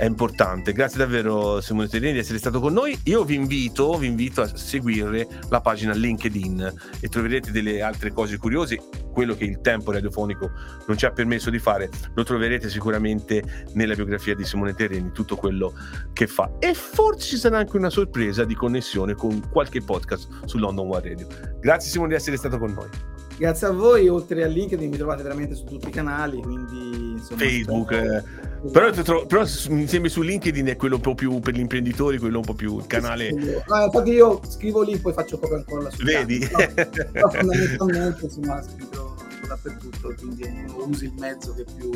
è 0.01 0.07
importante. 0.07 0.73
Grazie 0.73 0.97
davvero 0.97 1.61
Simone 1.61 1.87
Terrini 1.87 2.15
di 2.15 2.19
essere 2.21 2.39
stato 2.39 2.59
con 2.59 2.73
noi. 2.73 2.99
Io 3.05 3.23
vi 3.23 3.35
invito, 3.35 3.99
vi 3.99 4.07
invito 4.07 4.41
a 4.41 4.57
seguire 4.57 5.29
la 5.51 5.61
pagina 5.61 5.93
LinkedIn 5.93 6.73
e 7.01 7.09
troverete 7.09 7.51
delle 7.51 7.83
altre 7.83 8.11
cose 8.11 8.39
curiose. 8.39 8.81
Quello 9.13 9.35
che 9.35 9.45
il 9.45 9.61
tempo 9.61 9.93
radiofonico 9.93 10.51
non 10.87 10.97
ci 10.97 11.05
ha 11.05 11.11
permesso 11.11 11.51
di 11.51 11.59
fare, 11.59 11.91
lo 12.15 12.23
troverete 12.23 12.71
sicuramente 12.71 13.67
nella 13.75 13.95
biografia 13.95 14.35
di 14.35 14.43
Simone 14.43 14.73
Terrini, 14.73 15.11
tutto 15.13 15.37
quello 15.37 15.75
che 16.15 16.27
fa. 16.27 16.51
E 16.61 16.73
forse 16.73 17.29
ci 17.29 17.37
sarà 17.37 17.59
anche 17.59 17.77
una 17.77 17.91
sorpresa 17.91 18.47
di 18.47 18.55
connessione 18.55 19.13
con 19.13 19.51
qualche 19.51 19.83
podcast 19.83 20.47
su 20.47 20.57
London 20.57 20.87
One 20.89 21.09
Radio. 21.11 21.27
Grazie 21.61 21.91
Simone 21.91 22.09
di 22.09 22.15
essere 22.15 22.39
stato 22.39 22.57
con 22.57 22.73
noi. 22.73 22.89
Grazie 23.37 23.67
a 23.67 23.71
voi, 23.73 24.09
oltre 24.09 24.45
a 24.45 24.47
LinkedIn 24.47 24.89
mi 24.89 24.97
trovate 24.97 25.23
veramente 25.23 25.55
su 25.55 25.65
tutti 25.65 25.89
i 25.89 25.91
canali, 25.91 26.41
quindi 26.41 27.13
insomma, 27.13 27.41
Facebook. 27.41 27.91
Eh. 27.91 28.50
Però, 28.73 28.91
tro- 28.91 29.27
però 29.27 29.45
mi 29.69 29.87
sembra 29.87 30.11
su 30.11 30.21
LinkedIn 30.21 30.67
è 30.67 30.77
quello 30.77 30.97
un 30.97 31.01
po' 31.01 31.15
più 31.15 31.41
per 31.41 31.55
gli 31.55 31.61
imprenditori, 31.61 32.19
quello 32.19 32.39
un 32.39 32.45
po' 32.45 32.55
più 32.55 32.79
il 32.79 32.87
canale. 32.87 33.31
Ah, 33.69 33.85
infatti 33.85 34.11
io 34.11 34.41
scrivo 34.49 34.83
lì, 34.83 34.99
poi 34.99 35.13
faccio 35.13 35.39
proprio 35.39 35.59
ancora 35.59 35.91
su 35.91 36.05
Vedi? 36.05 36.47
Però, 36.49 37.31
fondamentalmente 37.31 38.25
insomma 38.25 38.63
scritto 38.63 39.17
dappertutto, 39.51 40.15
quindi 40.17 40.49
usi 40.77 41.07
il 41.07 41.15
mezzo 41.19 41.55
che 41.55 41.65
più 41.77 41.91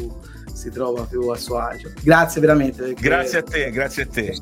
si 0.53 0.71
trova 0.71 1.05
più 1.05 1.29
a 1.29 1.37
suo 1.37 1.59
agio. 1.59 1.93
Grazie 2.03 2.41
veramente. 2.41 2.95
Grazie 2.95 3.39
a 3.39 3.43
te, 3.43 3.71
grazie 3.71 4.03
a 4.03 4.07
te. 4.07 4.35